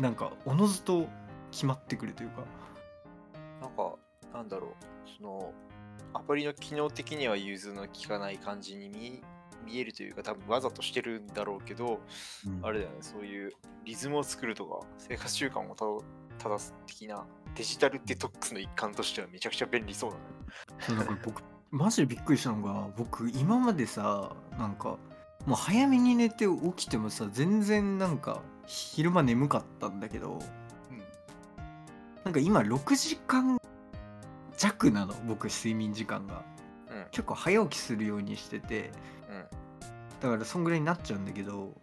[0.00, 1.08] なんかおのずと
[1.50, 2.42] 決まってくるというか。
[3.60, 3.96] なんか、
[4.32, 4.70] なんだろう、
[5.16, 5.52] その、
[6.14, 9.22] アプリの機能的には融通の効かない感じに見
[9.64, 12.00] 見えるというか、多分わざとしてるんだろうけど、
[12.62, 13.52] あれだよね、そういう
[13.84, 15.84] リズムを作るとか、生活習慣をた
[16.40, 20.22] 正す的なデジタルデトックスの一環としてはめちゃくちゃ便利そうだね。
[20.80, 24.98] そうだから僕マジでびっくりしたのが僕今までさなんか
[25.46, 30.40] もう早めに寝て起きてもさ全然なんか昼間眠かったんだけど、うん
[32.24, 33.58] なんか今6時間
[34.56, 36.42] 弱なの僕睡眠時間が
[36.90, 37.04] うん。
[37.10, 38.92] 結構早起きするようにしててうん。
[40.20, 41.74] だからそんぐらいになっちゃうんだけど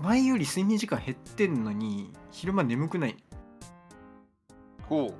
[0.00, 3.16] 前より睡眠時間減ってんのに昼間眠くない
[4.88, 5.14] ほ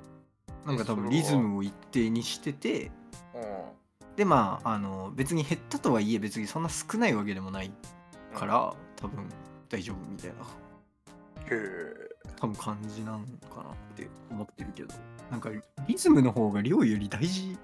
[0.65, 2.91] なんか多分リズムを一定にしてて
[3.33, 3.37] う。
[3.37, 3.43] うん。
[4.15, 7.71] でまああの別に減ったとはいえ別にそんな少ないわけでもない
[8.33, 9.29] から、多分
[9.69, 10.43] 大丈夫みたいなへ
[11.51, 12.15] え。
[12.39, 14.93] 多分感じなのかなって思ってるけど
[15.31, 15.49] なんか
[15.87, 17.57] リズムの方が量より大事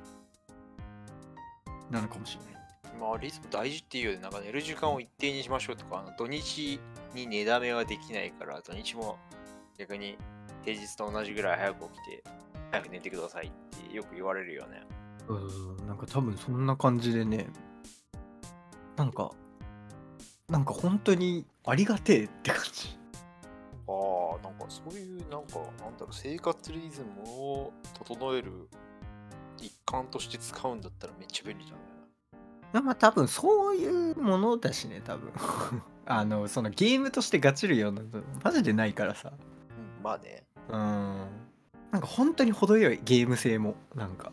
[1.89, 2.60] なのかもしれない
[3.01, 6.79] まあ、リズム大事っていうより、なんか寝る時間を一定にしましょうとか、あの土日
[7.15, 9.17] に寝だめはできないから、土日も
[9.79, 10.17] 逆に
[10.63, 12.23] 平日と同じぐらい早く起きて、
[12.69, 13.51] 早く寝てくださいっ
[13.89, 14.83] てよく言われるよね。
[15.27, 17.47] うん、なんか多分そんな感じでね、
[18.95, 19.31] なんか、
[20.47, 22.99] なんか本当にありがてえって感じ。
[23.87, 23.91] あ
[24.39, 28.69] あ、なんかそういう、なんか、なんだろう、生活リズムを整える
[29.59, 31.90] 一環として使うんだったらめっちゃ便利だね。
[32.79, 35.31] まあ多分そういうものだしね、多分。
[36.05, 38.07] あの、そのゲームとしてガチるようなの
[38.43, 39.31] マジでないからさ。
[39.31, 40.43] うん、まあね。
[40.69, 41.27] うん。
[41.91, 44.31] なんか本当に程よいゲーム性も、なんか。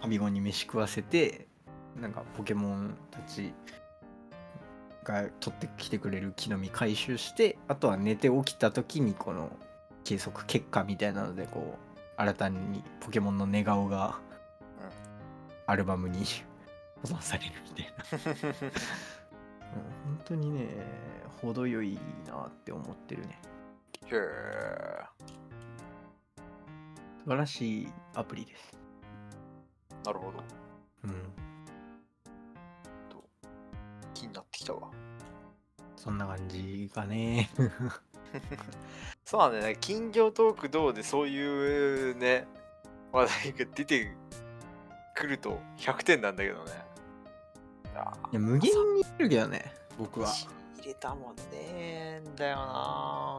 [0.00, 1.48] 神子に飯食わせて、
[2.00, 3.52] なんかポケモンたち
[5.02, 9.50] が取ってきてくれる木の実回収して、あとは寝て起きた時にこの
[10.04, 14.18] 計測結果みたいなので、こう、新たにポケモンの寝顔が
[15.68, 16.24] アルバムに
[17.02, 17.94] 保存されるみたい
[18.40, 18.54] な。
[18.54, 18.78] うん
[20.08, 20.66] 本当にね、
[21.42, 23.38] 程よいなって思ってるね。
[24.06, 25.04] へえ。
[27.18, 28.78] 素晴らしいアプリです。
[30.06, 30.42] なるほど。
[31.04, 31.12] うん。
[34.14, 34.90] 気になってきたわ。
[35.96, 37.50] そんな感じがね。
[39.22, 39.76] そうなんだよね。
[39.78, 42.48] 金魚トークどうでそういうね、
[43.12, 44.16] 話題が出て
[45.18, 46.70] くると100点なんだけどね。
[47.96, 50.28] あいや無限にいるけどね、僕は。
[50.78, 53.38] 入れたもんねんだよな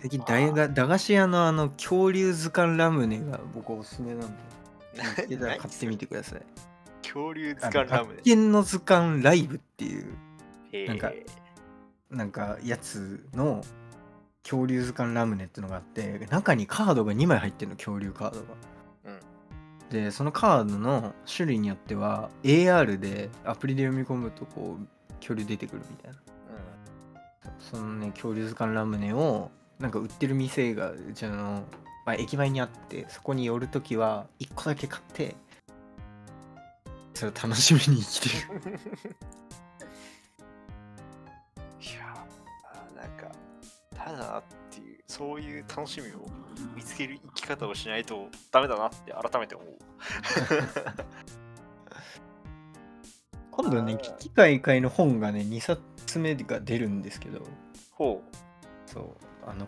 [0.00, 4.36] 最近駄が駄菓子屋のあの恐竜図鑑ラムネが僕おすすめなんで。
[5.28, 6.42] 見買ってみてください。
[7.02, 8.22] 恐竜図鑑ラムネ発。
[8.24, 10.16] 見の図鑑ライブっていう
[10.88, 11.12] なんか
[12.10, 13.62] なんかやつの
[14.42, 18.46] 恐竜図鑑ラムネってのがあって中にカードが2枚入ってるの恐竜カードが。
[19.90, 26.16] でそのカードの種類によっては AR でアプリで読み込むとこう恐竜出てくるみたいな。
[26.18, 26.26] うん
[27.58, 31.64] そのね恐竜図鑑ラムネをなんか売ってる店がうちの、
[32.04, 35.36] まあ、駅前にあってそこに寄るときは1個だけ買って
[37.16, 38.70] それを楽しみに生きてる。
[41.80, 43.32] いやーなんか、
[43.94, 44.42] ただ、
[45.06, 46.26] そういう楽しみを
[46.74, 49.68] 見つける生き方をしないとダメだなって改めて思う。
[53.50, 57.42] 今度ね危機開会の本がね2冊目が出るんですけど。
[57.92, 58.22] ほ
[58.84, 59.10] そう
[59.46, 59.66] あの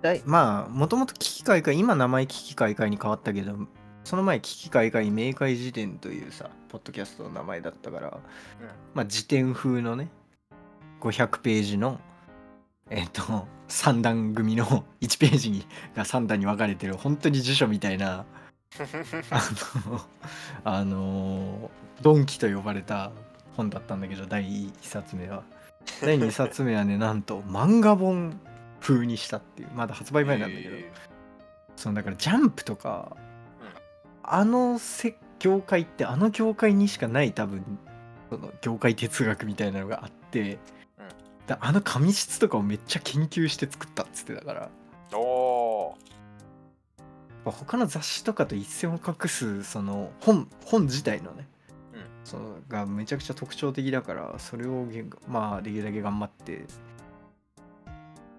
[0.00, 3.56] だいまあもともと危機開会今名前危機開会に変わったけど
[4.04, 8.18] その前危機開会明快辞典というさポッドキャストの名前だったから、
[8.94, 10.10] まあ辞典風のね
[11.00, 12.00] 500ページの
[12.90, 14.66] えっ、と3段組の
[15.00, 18.24] 1ページにが3段に分かれてる本当に辞書みたいな
[18.78, 18.82] う。
[19.30, 19.42] あ
[19.86, 20.00] の
[20.64, 21.70] あの
[22.02, 23.12] ドンキと呼ばれた
[23.56, 25.42] 本だったんだけど第1冊目は。
[26.00, 28.38] 第2冊目はね なんと漫画本
[28.80, 30.92] 風にしたっていうまだ発売前なんだけど、へ
[31.76, 33.22] そのだからジャンプとか、うん
[34.24, 37.78] あのせ業界ってあの業界にしかない多分
[38.30, 40.81] その業界哲学みたいなのがあって、うん
[41.52, 44.70] だあの紙質とかをめっちゃ研究して作ったっつってたから。
[45.10, 45.18] ー。
[45.18, 46.12] おー
[47.44, 51.48] 他の雑誌とかと一線を画すその本本自体のね、
[51.92, 52.00] うん。
[52.24, 56.64] そのがめちゃくちゃ特徴的だからそれをげまあできるだけ頑張って。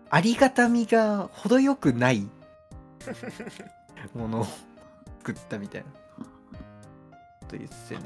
[0.10, 2.30] ありがたみが程よくない
[4.14, 4.48] ものを
[5.20, 5.88] 作ったみたいな。
[7.48, 8.02] と言ってね。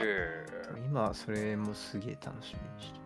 [0.00, 0.86] へー。
[0.86, 3.01] 今はそれもすげえ楽しみにして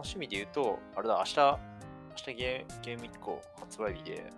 [0.00, 4.32] 楽しみで言うと、あれだ、明日、明日ゲーゲーム1個発売日で、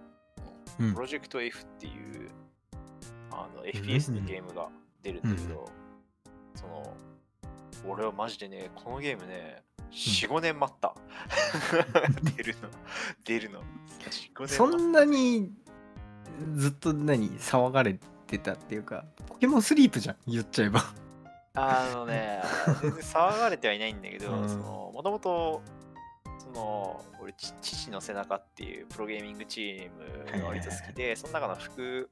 [0.81, 0.93] うん。
[0.93, 2.29] プロジェクト F っていう、
[3.31, 4.69] あの、FPS のゲームが
[5.05, 5.71] 出るんだけど、
[6.57, 6.97] その、
[7.89, 10.97] 俺はマジでね、このゲームね、4、5年待った。
[12.37, 12.69] 出るの、
[13.25, 13.61] 出るの。
[13.61, 14.49] 4、5年待った。
[14.49, 15.53] そんなに
[16.57, 20.83] ずっと何騒がれてたっていうかポケモンスリープじゃん言っちゃえば
[21.55, 22.43] あのね、
[22.81, 24.49] 全然騒がれてはいないんだけど、うん。
[24.49, 25.63] そのもともと、
[26.39, 32.09] その、俺、ち父の背中っていうプロゲーミングチームが割と好きで、その中の副、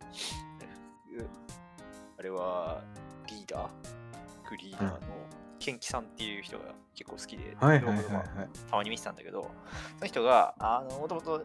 [1.10, 1.28] 副
[2.18, 2.82] あれは、
[3.28, 3.68] リーダー？
[4.44, 4.98] 副リーダーの、
[5.58, 6.64] ケンキさんっていう人が
[6.94, 8.24] 結構好きで、はい動画とか
[8.70, 9.50] たまに見てたんだけど、
[9.96, 11.44] その人が、あの、もともと、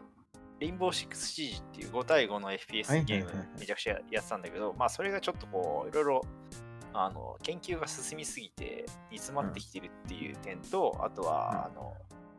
[0.58, 6.22] レインボーシックスシージっていう5対5の FPS ゲーはいはいはいムめちゃくちゃやってたんだけど、まあそれがちょっとこう、いろいろ
[6.98, 11.94] あの研究が進みすぎて煮詰まってきてるっていう点と、あとは、あの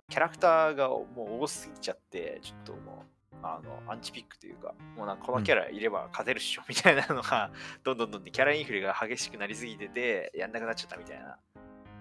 [0.10, 1.06] キャラクターがも
[1.40, 7.52] う多すぎちゃって、ちょっともうあのアンチピックというか、もうなんかこのキャラいれば勝てるっしょみたいなのが、
[7.84, 11.38] どんどんどんどんキャラインフレが激しくなりすぎてて、やんなくなっちゃったみたいな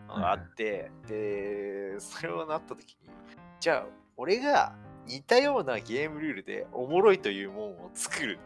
[0.08, 3.10] のがあって、で、それをなった時に、
[3.60, 3.86] じゃあ、
[4.16, 4.74] 俺が
[5.06, 8.38] 似たようなゲームルールでおもろいというもんを作る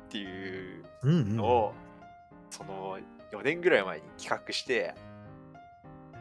[0.00, 1.36] っていううんうん。
[1.36, 1.74] のを、
[2.50, 2.98] その
[3.32, 4.94] 4年ぐらい前に企画して、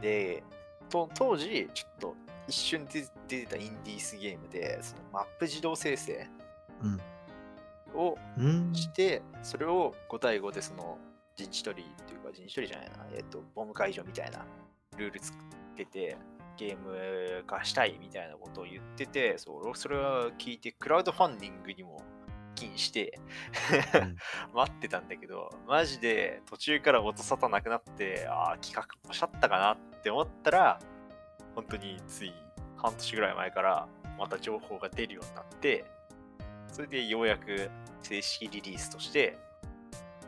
[0.02, 0.44] で、
[0.90, 2.16] と当時、ちょっと
[2.48, 6.28] 一瞬で出てたインディースゲームで、そのマップ自動生成
[6.82, 7.02] うん。
[7.96, 8.74] をうん。
[8.74, 10.98] して、それを5対5でその
[11.36, 14.46] 陣地取りっていうか陣地取りじゃないな、えっ、と、ボム解除みたいな
[14.98, 16.18] ルール作ってて、
[16.58, 22.02] ゲーム化したいみたいなことを言ってて、そう俺それは聞いて、クラウドファンディングにも
[22.56, 23.20] 課金して、
[23.94, 24.16] うん。
[24.56, 30.80] 待ってたんだけど、マジで途中から音沙汰なくなって、ああ、企画おしゃったかなって思ったら、
[31.54, 32.34] 本当につい
[32.78, 33.88] 半年ぐらい前から
[34.18, 35.86] また情報が出るようになって、
[36.72, 37.70] それでようやく
[38.02, 39.38] 正式リリースとして、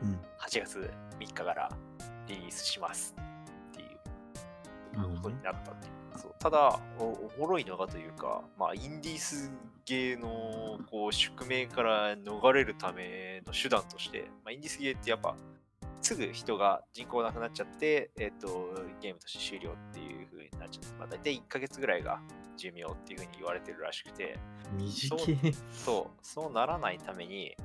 [0.02, 0.22] うん。
[0.40, 1.72] 8月3日から
[2.28, 3.16] リリースします
[5.04, 5.98] ことになったっていう。
[6.18, 9.52] そうただお、おもろいのがというか、まあ、インディース
[9.86, 15.36] ゲーのこう宿命から逃れるための手段として、まあ、インディースゲーってやっぱ、
[16.02, 22.20] すぐ人が人口なくなっちゃって、えっと、ゲームとして終了っていう風になっちゃって、まあ、大体1ヶ月ぐらいが
[22.56, 24.38] 寿命っていう風に言われてるらしくて、
[24.74, 27.56] 短いそう、そうならないために、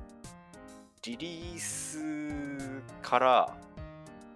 [1.05, 3.57] リリースから、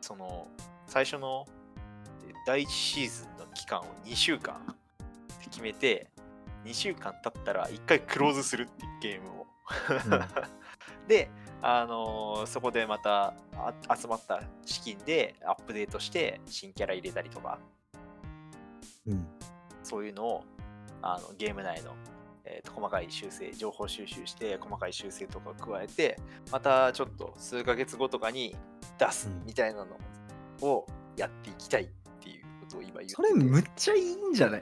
[0.02, 0.48] その、
[0.86, 1.57] 最初のえ
[2.48, 6.08] 第1シーズンの期間を2週間って決めて、
[6.64, 9.48] 2週間経ったら1回クローズするっていうゲームを。
[11.10, 11.30] で、
[11.62, 17.60] あのーそこでまたあ集まった資金でアップデートして新キャラ入れたりとか、
[19.08, 19.28] うん。
[19.84, 20.44] そういうのを
[21.02, 21.98] あのゲーム内の、
[22.46, 26.18] えーと細かい修正、情報収集して、細かい修正とかを加えて、
[26.50, 28.56] またちょっと数ヶ月後とかに
[28.98, 29.44] 出すうん。
[29.46, 29.98] みたいなの
[30.62, 30.88] を
[31.18, 31.92] やっていきたい。
[32.07, 32.07] っ
[32.68, 33.14] ことを今言ってて。
[33.16, 34.62] それむっちゃいいんじゃない？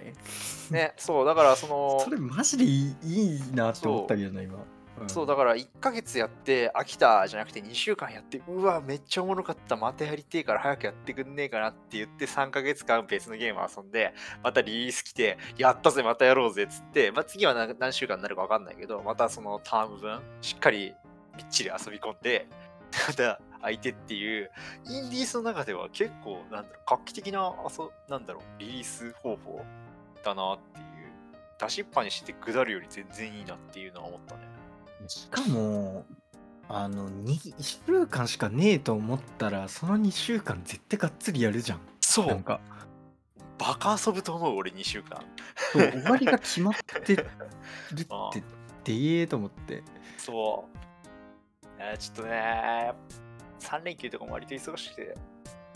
[0.72, 4.56] ね、そう、だからその、それマジでいいいいなって思ったけどな今。
[4.56, 4.60] ん。
[5.08, 9.76] そうだから1ヶ月やって飽きたじゃなくて2週間やってうわめっちゃおもろかった。
[9.76, 20.93] またやりてえから早くやってくんねえかなって言って3ヶ月間別のゲーム遊んでまたリリース来てやったぜまたやろうぜっつって、まあ、次は何何週間になるか分かんないけどまたそのターム分しっかり
[21.36, 22.47] みっちり遊び込んで
[23.10, 24.51] また相手っていう
[24.86, 29.66] インディースの中では結構なんだろう画期的な遊なんだろうリリース方法
[30.24, 30.86] だなっていう
[31.59, 34.41] 出しっぱにして下るより全然いいなっていうのは思ったね。
[35.07, 36.05] しかも
[36.70, 41.80] あの1週間しかねえと思ったらその2週間絶対がっつりやるじゃん。
[42.01, 42.28] そう。
[42.28, 42.59] なんか。
[43.57, 45.24] バカ遊ぶと思う俺2週間。
[45.72, 47.22] そう終わりが決まってる
[47.93, 48.32] って ああ。
[48.84, 49.82] でええと思って。
[50.18, 50.78] そう、
[51.80, 52.93] えーちょっとね
[53.60, 55.16] 3連休とかも割と忙しくて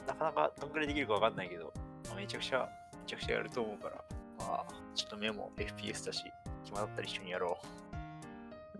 [0.08, 1.74] なかなかどんくらいできるか分かんないけど、
[2.08, 3.96] まあめちゃくちゃめちゃくちゃやると思うから
[4.40, 4.66] まあ
[4.96, 6.24] ちょっとメモ FPS だし
[6.64, 7.60] 暇だったら一緒にやろ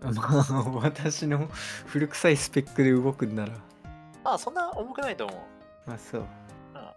[0.00, 1.48] まあ私の
[1.86, 3.52] 古臭いスペックで動くんなら。
[3.52, 3.56] う
[4.24, 5.88] まあそんな重くないと思う。
[5.88, 6.20] まあそう。
[6.20, 6.26] うん。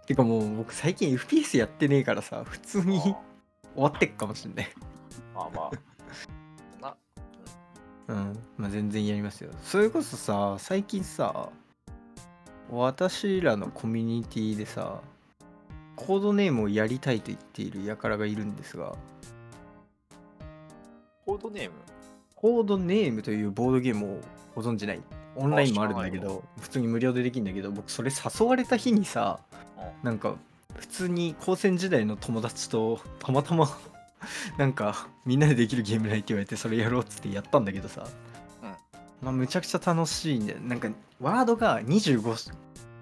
[0.06, 3.22] てかもう僕最近 FPS やってねえからさ普通にあ終
[3.76, 4.70] わってっかもしんない。
[5.36, 5.72] まあまあ。
[6.72, 6.95] そんな
[8.08, 8.43] うん。
[8.58, 9.51] まあ全然やりますよ。
[9.64, 11.49] それこそさ最近さ
[12.70, 14.99] 私らのコミュニティでさ
[15.95, 18.95] コードネームをやりたいと言っている輩がいるんですが
[21.26, 21.72] コードネーム？
[22.36, 24.20] コードネームというボードゲームを
[24.55, 25.01] ご存知ない？
[25.36, 29.39] オンラインもあるんだけど普通に無料でできるんだけど僕それ誘われた日にさ
[29.78, 30.05] うん。
[30.05, 30.36] なんか
[30.76, 33.70] 普通に高専時代の友達とたまたま
[34.57, 38.32] なんかみんなでできるゲームないって言われてそれやろうっつってやったんだけどさ、うん
[39.24, 42.53] まあむちゃくちゃ楽しいんでなんかワードが25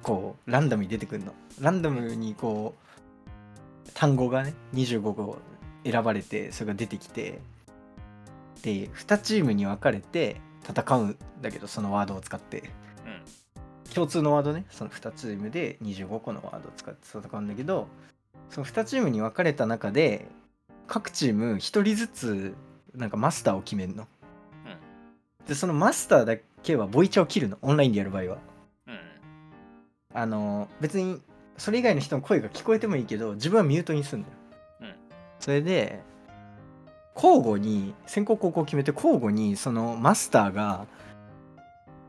[0.01, 1.34] 個ランダムに出てくるの。
[1.59, 5.38] ランダムにこう単語がね25個
[5.84, 7.39] 選ばれてそれが出てきて。
[8.61, 12.69] で2チームに分かれて戦うんだけどそのワードを使って。
[13.05, 13.91] うん。
[13.91, 14.65] 共通のワードね。
[14.69, 17.88] その2チームで25個のワードを使って戦うんだけど
[18.51, 20.28] その2チームに分かれた中で
[20.88, 22.55] 各チーム1人ずつ
[22.93, 24.07] なんかマスターを決めるの、
[25.47, 27.57] でそのマスターだけはボイチャを切るの。
[27.61, 28.37] オンラインでやる場合は。
[28.87, 28.99] うん。
[30.13, 31.21] あの別に
[31.57, 34.35] それ以外の人の声が聞こえてもいいけど自分はミュートにするんだよ、
[34.81, 34.95] うん。
[35.39, 36.01] それで
[37.15, 40.87] 交互に先行後攻決めて交互にそのマスターが、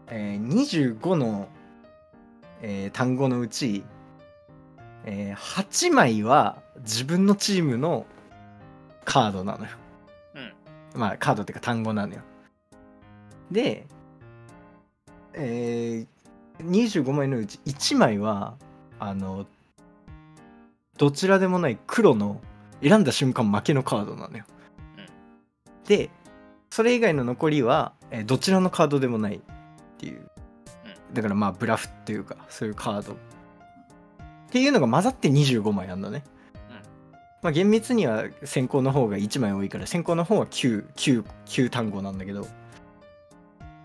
[0.09, 1.49] えー25の、
[2.63, 3.85] えー単語のうち、
[5.05, 8.07] えー8枚は自分のチームの
[9.05, 9.71] カードなのよ。
[10.95, 11.01] うん。
[11.01, 12.21] まあカードっていうか単語なのよ
[13.53, 13.87] で
[15.35, 16.13] えー
[16.65, 18.55] 25枚のうち1枚は
[19.01, 19.47] あの
[20.97, 22.41] どちらでもない黒の
[22.83, 24.45] 選んだ瞬間負けのカードなのよ。
[25.87, 26.11] で
[26.71, 29.41] それ以外の残りは、えーどちらのカードでもないっ
[29.99, 30.29] ていう。
[31.13, 33.13] だからまあブラフっていうかそういうカード。
[33.13, 33.17] っ
[34.51, 36.25] ていうのが混ざって25枚あるのね。
[37.43, 42.47] まあ厳密には先行の方が1枚多いから先行の方は 9, 9, 9単語なんだけど。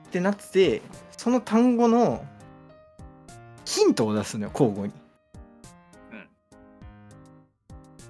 [0.08, 0.82] ってなってて
[1.18, 2.26] その単語の
[3.66, 4.94] ヒントを出すのよ交互に。
[6.12, 6.28] うん。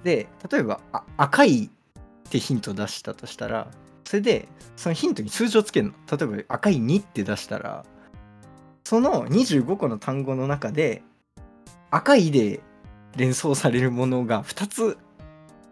[0.04, 3.68] で例えばあ赤いってヒントを出したとしたら
[4.04, 5.92] それでそのヒントに数字をつけるの。
[6.16, 7.84] 例えば赤い2って出したら
[8.84, 11.02] その25個の単語の中で
[11.90, 12.60] 赤いで
[13.16, 14.98] 連想されるものが2つ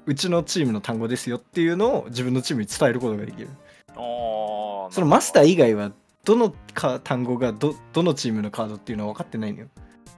[0.06, 3.48] うちのチームの単語ですよっていうのを自分のチームに伝えることができる。
[3.94, 5.92] そのマスター以外は
[6.26, 9.68] どのか単語がどどのチームのカードっていうのは分かってないのよ。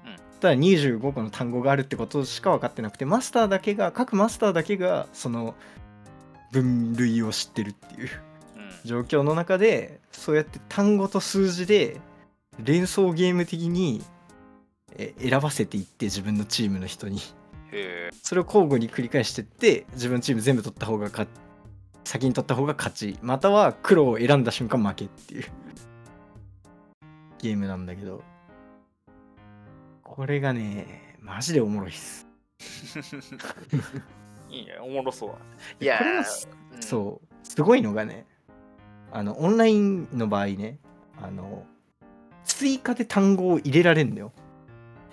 [0.06, 0.16] うん。
[0.40, 5.54] ただ25個の単語があるってことしか分かってなくてマスターだけが各マスターだけがその
[6.50, 8.08] 分類を知ってるっていう。
[8.84, 12.00] 状況の中でそうやって単語と数字で
[12.62, 14.02] 連想ゲーム的に
[14.96, 17.20] え選ばせていって自分のチームの人に。
[18.22, 21.28] それを交互に繰り返してって自分のチーム全部取った方が勝
[22.04, 23.18] 先に取った方が勝ち。
[23.20, 25.44] または黒を選んだ瞬間負けっていう
[27.38, 28.22] ゲームなんだけど。
[30.02, 32.26] これがねマジでおもろいっす。
[34.50, 35.36] いいねおもろそうだ。
[35.36, 36.82] いでやこれのーうん。
[36.82, 38.26] そうすごいのがね
[39.12, 40.78] あのオンラインの場合ね
[41.20, 41.64] あの
[42.44, 44.32] 追加で単語を入れられるのよ。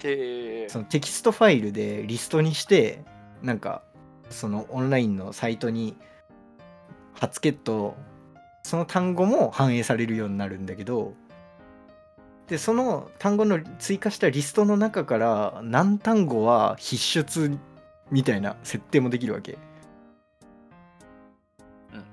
[0.03, 0.69] へえ。
[0.69, 3.03] そのテキストファイルでリストにして
[3.41, 3.83] なんか
[4.29, 5.95] そのオンラインのサイトに
[7.13, 7.95] 貼っつけると
[8.63, 11.13] その単語も反映されるようになるんだけど
[12.47, 17.57] でその単語の追加したリストの中から何単語は必出
[18.11, 19.57] みたいな設定もできるわけ。
[21.93, 22.03] うん。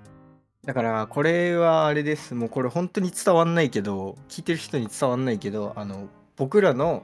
[0.65, 2.35] だからこれはあれです。
[2.35, 7.03] もうこれ本当に伝わんないけど聞いてる人に伝わんないけどあの僕らの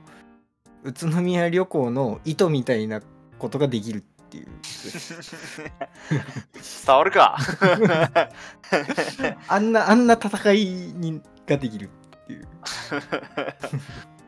[0.85, 3.03] 宇都宮旅行の意図みたいな
[3.39, 4.01] ことができるっ
[4.31, 4.47] ていう。
[6.87, 7.37] 伝わるか。
[9.49, 12.49] あんなあんな戦いにができるっていう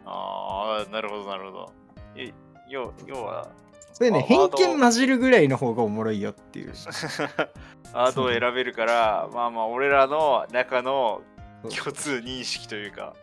[0.07, 1.73] ああなるほどなるほど。
[2.17, 2.33] え
[2.69, 3.49] 要要は
[3.93, 6.73] それねあ偏見混じるぐらいの方がおもろいよっていう。
[7.93, 11.23] アートを選べるからまあまあ俺らの中の
[11.63, 13.15] 共通認識というか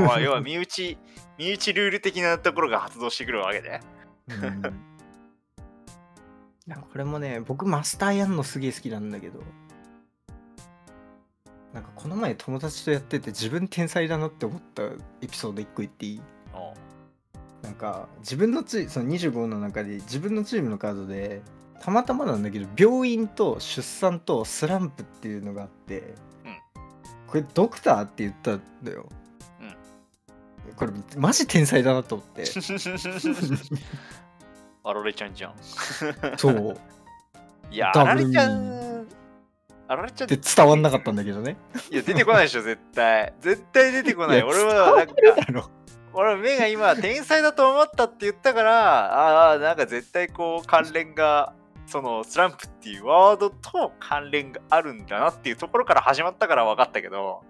[0.00, 0.98] まあ 要は身内
[1.38, 3.80] 身内ルール的なところが発動してくるわけで
[6.96, 9.40] これもね僕マスターやんのすげえ好きなんだけど
[11.76, 14.96] なんかこの前友達とやってて自分天才だなって思ったエ
[15.30, 16.22] ピソード1個言っていい？
[16.54, 16.72] お
[17.62, 21.42] なんか自分のチその25の中で自分のチームのカードで
[21.82, 26.14] たまたまなんだけど病院と出産とスランプっていうのがあって、
[26.46, 26.56] うん。
[27.26, 29.06] これドクターって言ったんだよ、
[29.60, 30.74] うん。
[30.76, 32.44] これマジ天才だなと思って。
[34.82, 35.54] あられちゃんじゃん。
[36.38, 36.78] そう。
[37.70, 38.85] いやあられちゃん
[39.88, 41.56] あられちゃんで伝わんなかったんだけどね。
[41.90, 43.34] いや出てこないでしょ絶対。
[43.40, 44.38] 絶対出てこない。
[44.38, 45.14] や俺はなんか
[46.12, 51.52] 俺は目が今天才だと思ったって言ったからああなんか絶対こう関連が
[51.86, 57.42] そのスランプっていうワードと関連があるんだなっていうところから始まったから分かったけど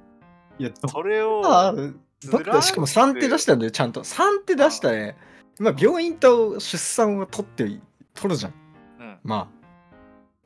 [0.58, 1.94] いやドそれをクター
[2.30, 4.02] ドクターしかも3って出したんだよちゃんと。
[4.02, 5.16] 3って出したね。
[5.58, 7.64] まあ病院と出産を取って
[8.14, 8.52] 取るじゃん。
[9.00, 9.18] うん。
[9.22, 9.55] まあ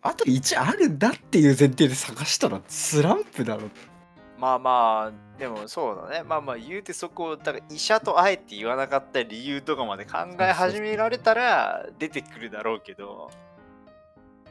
[0.03, 3.69] あと1あるんだっていう前提で探したらスランプだろ。
[4.39, 6.23] まあまあでもそうだね。
[6.23, 13.31] まあまあ言うてそこだから医者とあえて言わなかった理由とかまで考え始められたら出てくるだろうけど。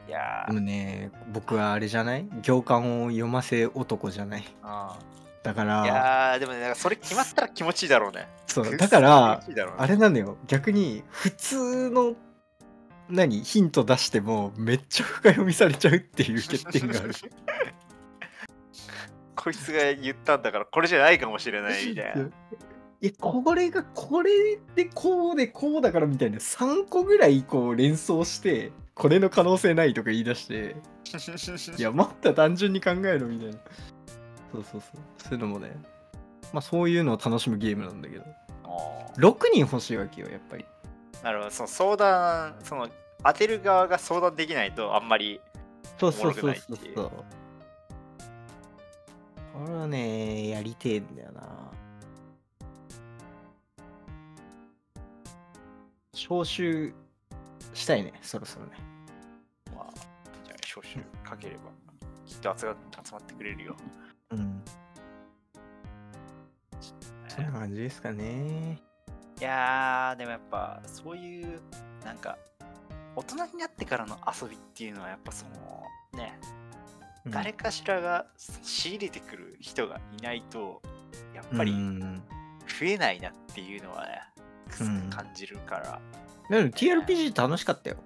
[0.06, 0.54] いやー。
[0.54, 2.28] でもね僕はあれじゃない？
[2.42, 4.44] 行間を読ませ男じゃない。
[4.62, 4.96] あ
[5.42, 8.28] だかーいらやーでもねそれ決まったら気持ちいいだろうね。
[8.46, 9.42] そうだから
[9.76, 10.36] あれなんだよ。
[10.46, 12.14] 逆に普通の
[13.10, 17.14] 何ヒント出してもめっちゃ深読みされちゃうっていう欠点がある。
[19.36, 22.22] こいつが言ったんだからこれじゃないかもしれないみたいな。
[23.02, 26.38] いやこれがこれでこうでこうだからみたいな。
[26.38, 30.76] 3個ぐらいこう連想してこれの可能性ないとか言い出して
[31.78, 33.58] いやもっと単純に考えろみたいな。
[34.52, 35.00] そうそうそう。
[35.16, 35.72] そういうのもね。
[36.52, 38.24] まあそういうのを楽しむゲームなんだけど。
[38.64, 40.64] あ6人欲しいわけよやっぱり。
[40.64, 40.66] ー
[41.22, 42.88] なるほど、その相談、その
[43.24, 45.40] 当てる側が相談できないとあんまり。
[45.98, 47.10] そうそうそうそうそう
[49.52, 51.70] これはねやりてえんだよな
[56.14, 56.94] 招集
[57.74, 58.72] したいね、そろそろね。
[59.74, 59.94] まあ、
[60.44, 61.62] じゃあ招集かければ、
[62.26, 63.76] きっと集が集まってくれるよ。
[64.30, 64.62] うん。
[67.28, 68.80] そんな感じですかね。
[69.40, 71.60] いやー、でもやっぱ、そういう、
[72.04, 72.36] なんか、
[73.16, 75.82] 大人になってからの遊びっていうのは、やっぱその、
[76.12, 76.38] ね、
[77.24, 78.26] うん誰かしらが
[78.62, 80.80] 仕入れてくる人がいないと、
[81.34, 82.22] やっぱりうん
[82.66, 84.20] 増えないなっていうのはね、
[84.70, 86.00] くうん感じるから。
[86.48, 87.96] でも TRPG 楽しかったよ。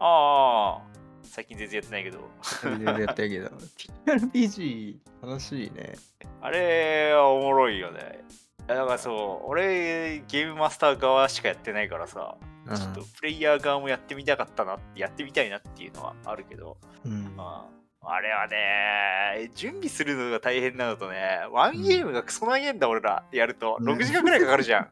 [0.00, 2.30] ああ、最近全然やってないけど、
[2.62, 3.50] 全然やったけど。
[4.06, 5.94] TRPG 楽しいね。
[6.40, 8.24] あれはおもろいよね。
[8.68, 17.66] だからそう、俺、ゲームマスター側しかやってないからさ、うんちょっとプレイヤー側もやってみたかったなやってみたいなっていうのはあるけど、うんま
[18.02, 23.78] あ、あれはね、準備するのが大変なのとね、ワンゲームがクソ長いんだ、俺らやると。
[23.80, 24.88] うん6時間くらいかかるじゃん。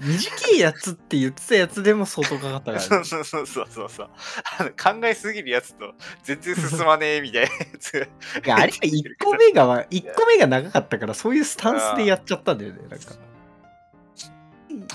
[0.00, 3.04] 短いやつって言ってたやつでも相当かかったからそうね。
[3.06, 4.10] そうそうそうそうそう
[4.58, 8.08] あの考えすぎるやつと全然進まねえみたいなやつ。
[8.44, 12.80] いやあれは1個目が、 一個目が長かったから、そういうスタンスでやっちゃったんだよね。
[12.88, 13.14] なんか。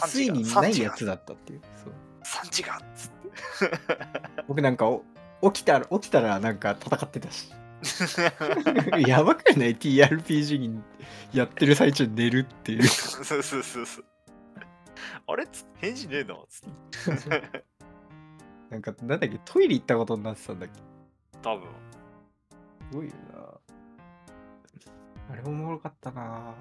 [0.07, 1.61] ついにないやつだったっていう。
[1.84, 3.74] そう3時間っつって。
[4.47, 5.03] 僕なんかお
[5.51, 7.51] 起きたら、起きたらなんか戦ってたし。
[9.07, 10.81] やばくない ?TRPG に
[11.34, 12.84] やってる最中に寝るっていう。
[12.84, 14.05] そうそうそうそう。
[15.27, 15.47] あれ？
[15.77, 16.69] 返事ねえのつっ
[17.29, 17.65] て。
[18.69, 20.79] なんか、なんだっけ、トイレ行ったことになってたんだっけ？
[21.41, 21.67] 多分。
[22.91, 23.59] すごいよな。
[25.31, 26.53] あれおもろかったな。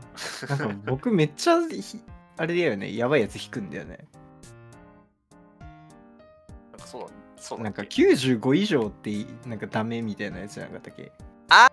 [0.48, 2.00] なんか僕めっちゃひ、
[2.36, 4.06] あれだよね、やばいやつ引くんだよね。
[6.70, 7.08] なんかそうだ、
[7.42, 9.10] そうだなんかっけ95以上って
[9.46, 11.10] なんかダメみたいなやつじゃなかったっけ？
[11.48, 11.68] あ、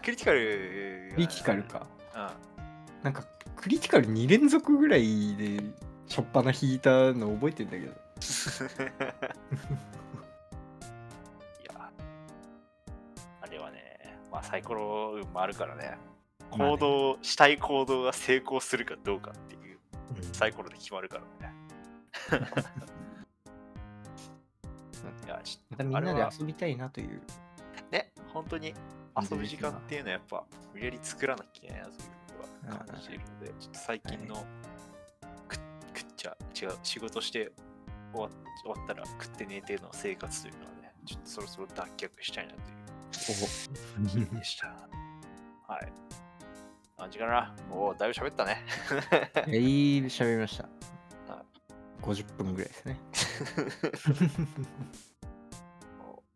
[0.00, 1.10] クリティカル。
[1.14, 1.86] クリティカルか。
[2.14, 2.30] うん。
[3.04, 3.22] なんか
[3.56, 5.62] クリティカル2連続ぐらいで
[6.08, 7.92] しょっぱな引いたの覚えてんだけど。
[11.62, 11.90] いや、
[13.40, 15.96] あれはね、まあサイコロ運もあるからね、
[16.50, 19.78] 行動、したい行動が成功するかどうかっていう
[20.16, 21.54] うんサイコロで決まるからね。
[25.24, 25.40] いや、
[25.70, 27.20] またみんなあれはで遊びたいなという。
[27.90, 28.74] ね、本当に
[29.16, 31.96] 遊ぶ時間っていうのはやっぱ無理やり作らなきゃいけないなとい
[32.66, 34.46] うのは感じるので、ちょっと最近の
[35.48, 37.50] く食っちゃ違う仕事して
[38.12, 38.28] 終わ
[38.62, 44.68] 終わったら食って寝ての生活というのはね、ちょっとそろそろ脱却したいなというでした。
[45.66, 45.92] はい。
[46.98, 48.64] 何時かなおお、だいぶ喋ったね。
[49.34, 50.97] だ いぶ喋りましたは。
[52.08, 52.98] 50分ぐらいですね。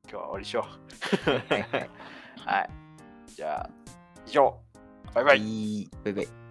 [0.05, 0.67] 今日は終わりにしよ
[1.27, 1.31] う。
[1.31, 1.91] はいはい。
[2.45, 2.71] はい。
[3.29, 3.71] じゃあ、
[4.27, 4.61] 以上。
[5.15, 5.91] バイバイ。
[6.05, 6.42] バイバイ。